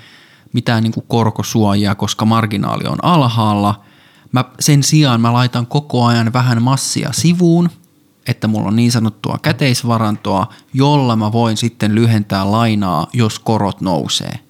mitään 0.53 0.83
niin 0.83 0.93
korkosuojaa, 1.07 1.95
koska 1.95 2.25
marginaali 2.25 2.83
on 2.87 3.05
alhaalla. 3.05 3.83
Mä, 4.31 4.45
sen 4.59 4.83
sijaan 4.83 5.21
mä 5.21 5.33
laitan 5.33 5.67
koko 5.67 6.05
ajan 6.05 6.33
vähän 6.33 6.61
massia 6.61 7.09
sivuun, 7.13 7.69
että 8.27 8.47
mulla 8.47 8.67
on 8.67 8.75
niin 8.75 8.91
sanottua 8.91 9.39
käteisvarantoa, 9.41 10.53
jolla 10.73 11.15
mä 11.15 11.31
voin 11.31 11.57
sitten 11.57 11.95
lyhentää 11.95 12.51
lainaa, 12.51 13.07
jos 13.13 13.39
korot 13.39 13.81
nousee– 13.81 14.39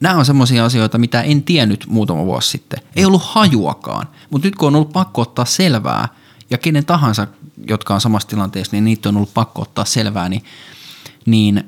nämä 0.00 0.14
on 0.14 0.24
semmoisia 0.24 0.64
asioita, 0.64 0.98
mitä 0.98 1.22
en 1.22 1.42
tiennyt 1.42 1.86
muutama 1.88 2.24
vuosi 2.24 2.48
sitten. 2.50 2.80
Ei 2.96 3.04
ollut 3.04 3.22
hajuakaan, 3.24 4.08
mutta 4.30 4.46
nyt 4.48 4.56
kun 4.56 4.68
on 4.68 4.74
ollut 4.74 4.92
pakko 4.92 5.22
ottaa 5.22 5.44
selvää, 5.44 6.08
ja 6.50 6.58
kenen 6.58 6.84
tahansa, 6.84 7.26
jotka 7.68 7.94
on 7.94 8.00
samassa 8.00 8.28
tilanteessa, 8.28 8.72
niin 8.72 8.84
niitä 8.84 9.08
on 9.08 9.16
ollut 9.16 9.34
pakko 9.34 9.62
ottaa 9.62 9.84
selvää, 9.84 10.28
niin, 10.28 10.44
niin 11.26 11.64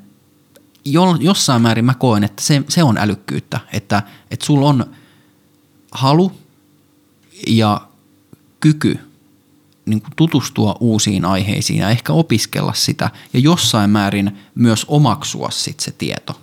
jo, 0.84 1.16
jossain 1.20 1.62
määrin 1.62 1.84
mä 1.84 1.94
koen, 1.94 2.24
että 2.24 2.42
se, 2.42 2.62
se 2.68 2.82
on 2.82 2.98
älykkyyttä, 2.98 3.60
että, 3.72 4.02
että 4.30 4.46
sulla 4.46 4.68
on 4.68 4.86
halu 5.92 6.32
ja 7.46 7.88
kyky 8.60 8.98
niin 9.86 10.00
kuin 10.00 10.12
tutustua 10.16 10.76
uusiin 10.80 11.24
aiheisiin 11.24 11.78
ja 11.78 11.90
ehkä 11.90 12.12
opiskella 12.12 12.72
sitä 12.74 13.10
ja 13.32 13.40
jossain 13.40 13.90
määrin 13.90 14.38
myös 14.54 14.84
omaksua 14.88 15.50
sit 15.50 15.80
se 15.80 15.92
tieto. 15.92 16.40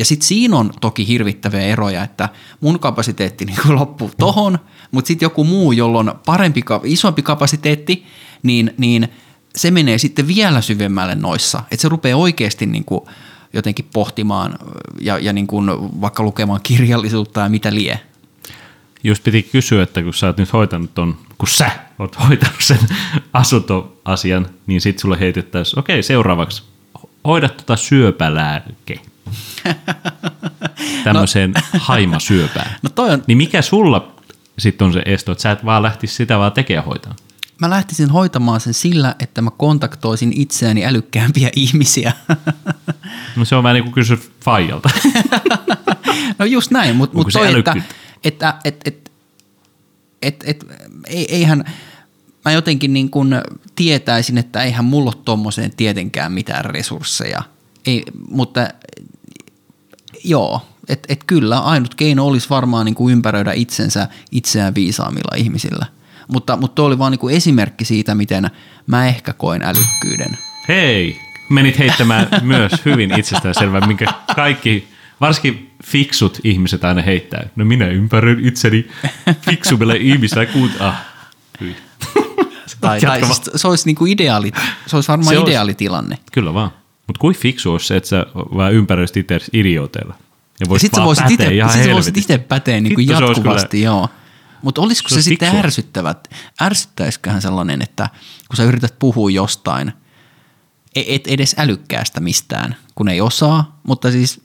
Ja 0.00 0.04
sitten 0.04 0.26
siinä 0.26 0.56
on 0.56 0.70
toki 0.80 1.08
hirvittäviä 1.08 1.60
eroja, 1.60 2.04
että 2.04 2.28
mun 2.60 2.78
kapasiteetti 2.78 3.44
niin 3.46 3.58
loppuu 3.66 4.10
tohon, 4.18 4.58
mutta 4.90 5.08
sitten 5.08 5.26
joku 5.26 5.44
muu, 5.44 5.72
jolla 5.72 5.98
on 5.98 6.20
parempi, 6.26 6.62
isompi 6.84 7.22
kapasiteetti, 7.22 8.06
niin, 8.42 8.74
niin 8.78 9.08
se 9.56 9.70
menee 9.70 9.98
sitten 9.98 10.28
vielä 10.28 10.60
syvemmälle 10.60 11.14
noissa. 11.14 11.58
Että 11.70 11.82
se 11.82 11.88
rupeaa 11.88 12.18
oikeasti 12.18 12.66
niin 12.66 12.84
kuin 12.84 13.00
jotenkin 13.52 13.88
pohtimaan 13.92 14.58
ja, 15.00 15.18
ja 15.18 15.32
niin 15.32 15.46
kuin 15.46 15.70
vaikka 16.00 16.22
lukemaan 16.22 16.60
kirjallisuutta 16.62 17.40
ja 17.40 17.48
mitä 17.48 17.74
lie. 17.74 18.00
Just 19.04 19.24
piti 19.24 19.42
kysyä, 19.42 19.82
että 19.82 20.02
kun 20.02 20.14
sä 20.14 20.26
oot 20.26 20.36
nyt 20.36 20.52
hoitanut 20.52 20.94
ton, 20.94 21.16
kun 21.38 21.48
sä 21.48 21.70
oot 21.98 22.18
hoitanut 22.28 22.60
sen 22.60 22.78
asuntoasian, 23.32 24.46
niin 24.66 24.80
sitten 24.80 25.00
sulle 25.00 25.20
heitettäisiin, 25.20 25.78
okei 25.78 26.02
seuraavaksi 26.02 26.62
hoida 27.24 27.48
tuota 27.48 27.76
syöpälääke. 27.76 29.00
tämmöiseen 31.04 31.50
no. 31.50 31.60
haimasyöpään. 31.78 32.76
No 32.82 32.90
toi 32.90 33.10
on... 33.10 33.22
Niin 33.26 33.38
mikä 33.38 33.62
sulla 33.62 34.14
sitten 34.58 34.86
on 34.86 34.92
se 34.92 35.02
esto, 35.06 35.32
että 35.32 35.42
sä 35.42 35.50
et 35.50 35.64
vaan 35.64 35.82
lähtisi 35.82 36.14
sitä 36.14 36.38
vaan 36.38 36.52
tekemään 36.52 36.86
hoitaa? 36.86 37.14
Mä 37.58 37.70
lähtisin 37.70 38.10
hoitamaan 38.10 38.60
sen 38.60 38.74
sillä, 38.74 39.14
että 39.18 39.42
mä 39.42 39.50
kontaktoisin 39.50 40.32
itseäni 40.36 40.84
älykkäämpiä 40.84 41.50
ihmisiä. 41.56 42.12
No 43.36 43.44
se 43.44 43.56
on 43.56 43.62
vähän 43.62 43.74
niin 43.74 43.84
kuin 43.84 43.94
kysyä 43.94 44.16
Fajalta. 44.44 44.90
no 46.38 46.44
just 46.44 46.70
näin, 46.70 46.96
mutta 46.96 47.16
mut 47.16 47.28
toi, 47.32 47.58
että, 47.58 47.74
että 48.24 48.54
et, 48.64 48.80
et, 48.84 49.10
et, 50.22 50.44
et, 50.46 50.66
eihän 51.06 51.64
mä 52.44 52.52
jotenkin 52.52 52.92
niin 52.92 53.10
kuin 53.10 53.34
tietäisin, 53.76 54.38
että 54.38 54.62
eihän 54.62 54.84
mulla 54.84 55.10
ole 55.14 55.22
tommoseen 55.24 55.76
tietenkään 55.76 56.32
mitään 56.32 56.64
resursseja. 56.64 57.42
Ei, 57.86 58.04
mutta 58.30 58.68
joo, 60.24 60.66
että 60.88 61.12
et 61.12 61.24
kyllä 61.24 61.58
ainut 61.58 61.94
keino 61.94 62.26
olisi 62.26 62.50
varmaan 62.50 62.86
niin 62.86 62.94
kuin 62.94 63.12
ympäröidä 63.12 63.52
itsensä 63.52 64.08
itseään 64.30 64.74
viisaamilla 64.74 65.36
ihmisillä. 65.36 65.86
Mutta, 66.28 66.56
mutta 66.56 66.82
oli 66.82 66.98
vaan 66.98 67.12
niin 67.12 67.18
kuin 67.18 67.36
esimerkki 67.36 67.84
siitä, 67.84 68.14
miten 68.14 68.50
mä 68.86 69.06
ehkä 69.06 69.32
koen 69.32 69.62
älykkyyden. 69.62 70.38
Hei, 70.68 71.20
menit 71.50 71.78
heittämään 71.78 72.28
myös 72.42 72.72
hyvin 72.84 73.18
itsestäänselvää, 73.18 73.86
minkä 73.86 74.06
kaikki, 74.34 74.88
varsinkin 75.20 75.70
fiksut 75.84 76.38
ihmiset 76.44 76.84
aina 76.84 77.02
heittää. 77.02 77.48
No 77.56 77.64
minä 77.64 77.86
ympäröin 77.86 78.46
itseni 78.46 78.88
fiksumille 79.42 79.96
ihmisille. 79.96 80.46
Kuut, 80.46 80.70
ah, 80.80 80.94
tai, 82.80 83.00
tai 83.00 83.24
siis 83.24 83.50
se 83.56 83.68
olisi 83.68 83.86
niinku 83.86 84.06
ideaali, 84.06 84.52
se 84.86 84.96
olisi 84.96 85.08
varmaan 85.08 85.36
se 85.36 85.42
ideaalitilanne. 85.42 86.14
Olisi, 86.14 86.32
kyllä 86.32 86.54
vaan. 86.54 86.70
Mutta 87.10 87.20
kuin 87.20 87.36
fiksu 87.36 87.72
olisi 87.72 87.86
se, 87.86 87.96
että 87.96 88.08
sä 88.08 88.26
vaan 88.34 88.72
ympäröisit 88.72 89.16
itse 89.16 89.38
idiooteilla. 89.52 90.14
Ja, 90.60 90.66
ja 90.72 90.78
sitten 90.78 91.00
sä 91.00 91.04
voisit 91.04 91.30
itse, 91.30 91.48
sit 91.72 91.84
sä 91.84 91.92
voisit 91.92 92.16
itse 92.16 92.38
päteä 92.38 92.80
niin 92.80 92.94
kuin 92.94 93.08
jatkuvasti, 93.08 93.76
kyllä... 93.76 93.84
joo. 93.84 94.08
Mutta 94.62 94.80
olisiko 94.80 95.08
se, 95.08 95.14
se 95.14 95.22
sitten 95.22 95.56
ärsyttävä, 95.56 96.14
ärsyttäisiköhän 96.62 97.42
sellainen, 97.42 97.82
että 97.82 98.08
kun 98.48 98.56
sä 98.56 98.64
yrität 98.64 98.94
puhua 98.98 99.30
jostain, 99.30 99.92
e- 100.96 101.14
et 101.14 101.26
edes 101.26 101.54
älykkäästä 101.58 102.20
mistään, 102.20 102.76
kun 102.94 103.08
ei 103.08 103.20
osaa, 103.20 103.80
mutta 103.82 104.10
siis 104.10 104.40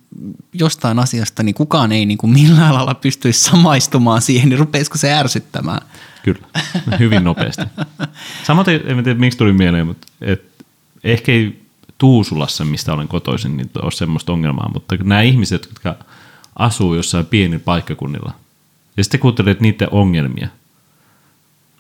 jostain 0.54 1.00
asiasta, 1.00 1.44
niin 1.44 1.56
kukaan 1.56 1.92
ei 1.92 2.06
niin 2.06 2.18
kuin 2.18 2.34
millään 2.34 2.74
lailla 2.74 2.96
pystyisi 2.96 3.44
samaistumaan 3.44 4.22
siihen, 4.22 4.50
niin 4.50 4.60
rupeisiko 4.60 4.98
se 4.98 5.14
ärsyttämään? 5.14 5.82
Kyllä, 6.24 6.48
hyvin 7.00 7.24
nopeasti. 7.24 7.64
Samoin, 8.44 8.68
en 8.70 9.04
tiedä 9.04 9.20
miksi 9.20 9.38
tuli 9.38 9.54
mieleen, 9.54 9.88
mutta 9.88 10.08
et 10.22 10.44
ehkä 11.04 11.32
ei 11.32 11.65
Tuusulassa, 11.98 12.66
mistä 12.66 12.94
olen 12.94 13.08
kotoisin, 13.08 13.58
niin 13.58 13.70
ole 13.82 13.92
semmoista 13.92 14.34
ongelmaa, 14.34 14.72
mutta 14.74 14.96
nämä 15.04 15.22
ihmiset, 15.22 15.66
jotka 15.66 15.96
asuu 16.56 16.94
jossain 16.94 17.26
pienillä 17.26 17.64
paikkakunnilla, 17.66 18.34
ja 18.98 19.04
sitten 19.04 19.20
kuuntelet 19.20 19.62
niiden 19.62 19.88
ongelmia, 19.92 20.48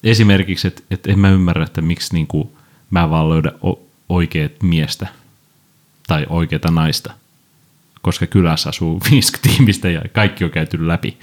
esimerkiksi, 0.03 0.67
että, 0.67 0.81
että 0.91 1.11
en 1.11 1.19
mä 1.19 1.29
ymmärrä, 1.29 1.63
että 1.63 1.81
miksi 1.81 2.13
niin 2.13 2.27
kuin 2.27 2.49
mä 2.91 3.09
vaan 3.09 3.29
löydä 3.29 3.51
oikeat 4.09 4.51
miestä 4.63 5.07
tai 6.07 6.25
oikeita 6.29 6.71
naista, 6.71 7.13
koska 8.01 8.27
kylässä 8.27 8.69
asuu 8.69 9.01
50 9.11 9.49
ihmistä 9.55 9.89
ja 9.89 10.01
kaikki 10.13 10.43
on 10.43 10.51
käyty 10.51 10.87
läpi. 10.87 11.17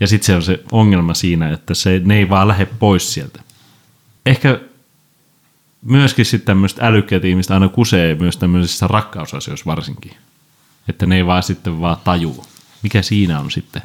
Ja 0.00 0.06
sitten 0.06 0.26
se 0.26 0.36
on 0.36 0.42
se 0.42 0.64
ongelma 0.72 1.14
siinä, 1.14 1.50
että 1.50 1.74
se, 1.74 2.00
ne 2.04 2.16
ei 2.16 2.28
vaan 2.28 2.48
lähde 2.48 2.66
pois 2.66 3.14
sieltä. 3.14 3.42
Ehkä 4.26 4.60
myöskin 5.82 6.24
sitten 6.24 6.46
tämmöiset 6.46 6.82
älykkäät 6.82 7.24
ihmiset 7.24 7.50
aina 7.50 7.68
kusee 7.68 8.14
myös 8.14 8.36
tämmöisissä 8.36 8.86
rakkausasioissa 8.86 9.66
varsinkin. 9.66 10.16
Että 10.88 11.06
ne 11.06 11.16
ei 11.16 11.26
vaan 11.26 11.42
sitten 11.42 11.80
vaan 11.80 11.96
tajua. 12.04 12.44
Mikä 12.82 13.02
siinä 13.02 13.40
on 13.40 13.50
sitten? 13.50 13.82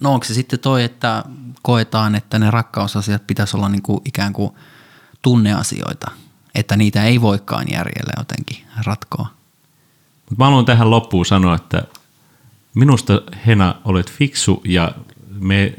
No 0.00 0.12
onko 0.12 0.24
se 0.24 0.34
sitten 0.34 0.58
toi, 0.58 0.84
että 0.84 1.24
koetaan, 1.62 2.14
että 2.14 2.38
ne 2.38 2.50
rakkausasiat 2.50 3.26
pitäisi 3.26 3.56
olla 3.56 3.68
niin 3.68 3.82
kuin 3.82 4.00
ikään 4.04 4.32
kuin 4.32 4.52
tunneasioita, 5.22 6.10
että 6.54 6.76
niitä 6.76 7.04
ei 7.04 7.20
voikaan 7.20 7.70
järjellä 7.70 8.12
jotenkin 8.18 8.64
ratkoa. 8.86 9.26
Mut 10.30 10.38
mä 10.38 10.44
haluan 10.44 10.64
tähän 10.64 10.90
loppuun 10.90 11.26
sanoa, 11.26 11.54
että 11.54 11.82
minusta 12.74 13.22
Hena 13.46 13.74
olet 13.84 14.12
fiksu 14.12 14.62
ja 14.64 14.92
me, 15.28 15.78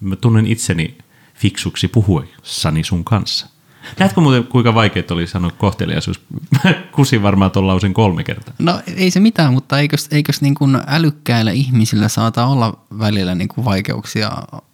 mä 0.00 0.16
tunnen 0.16 0.46
itseni 0.46 0.98
fiksuksi 1.34 1.88
puhuessani 1.88 2.84
sun 2.84 3.04
kanssa. 3.04 3.53
Näetkö 3.98 4.20
muuten, 4.20 4.44
kuinka 4.44 4.74
vaikeaa 4.74 5.06
oli 5.10 5.26
sanoa 5.26 5.50
kohteliaisuus? 5.50 6.20
Mä 6.64 6.72
kusin 6.92 7.22
varmaan 7.22 7.50
tuon 7.50 7.66
lausen 7.66 7.94
kolme 7.94 8.24
kertaa. 8.24 8.54
No 8.58 8.80
ei 8.96 9.10
se 9.10 9.20
mitään, 9.20 9.52
mutta 9.52 9.78
eikös, 9.78 10.08
eikös 10.10 10.40
niin 10.40 10.54
kuin 10.54 10.78
älykkäillä 10.86 11.50
ihmisillä 11.50 12.08
saata 12.08 12.46
olla 12.46 12.78
välillä 12.98 13.34
niin 13.34 13.48
kuin 13.48 13.64
vaikeuksia 13.64 14.32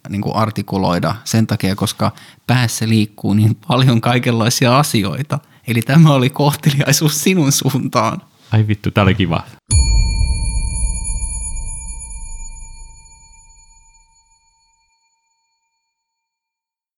niin 0.09 0.21
kuin 0.21 0.35
artikuloida 0.35 1.15
sen 1.23 1.47
takia, 1.47 1.75
koska 1.75 2.11
päässä 2.47 2.89
liikkuu 2.89 3.33
niin 3.33 3.57
paljon 3.67 4.01
kaikenlaisia 4.01 4.79
asioita. 4.79 5.39
Eli 5.67 5.81
tämä 5.81 6.13
oli 6.13 6.29
kohteliaisuus 6.29 7.23
sinun 7.23 7.51
suuntaan. 7.51 8.21
Ai 8.51 8.67
vittu, 8.67 8.91
tää 8.91 9.03
oli 9.03 9.15
kiva. 9.15 9.43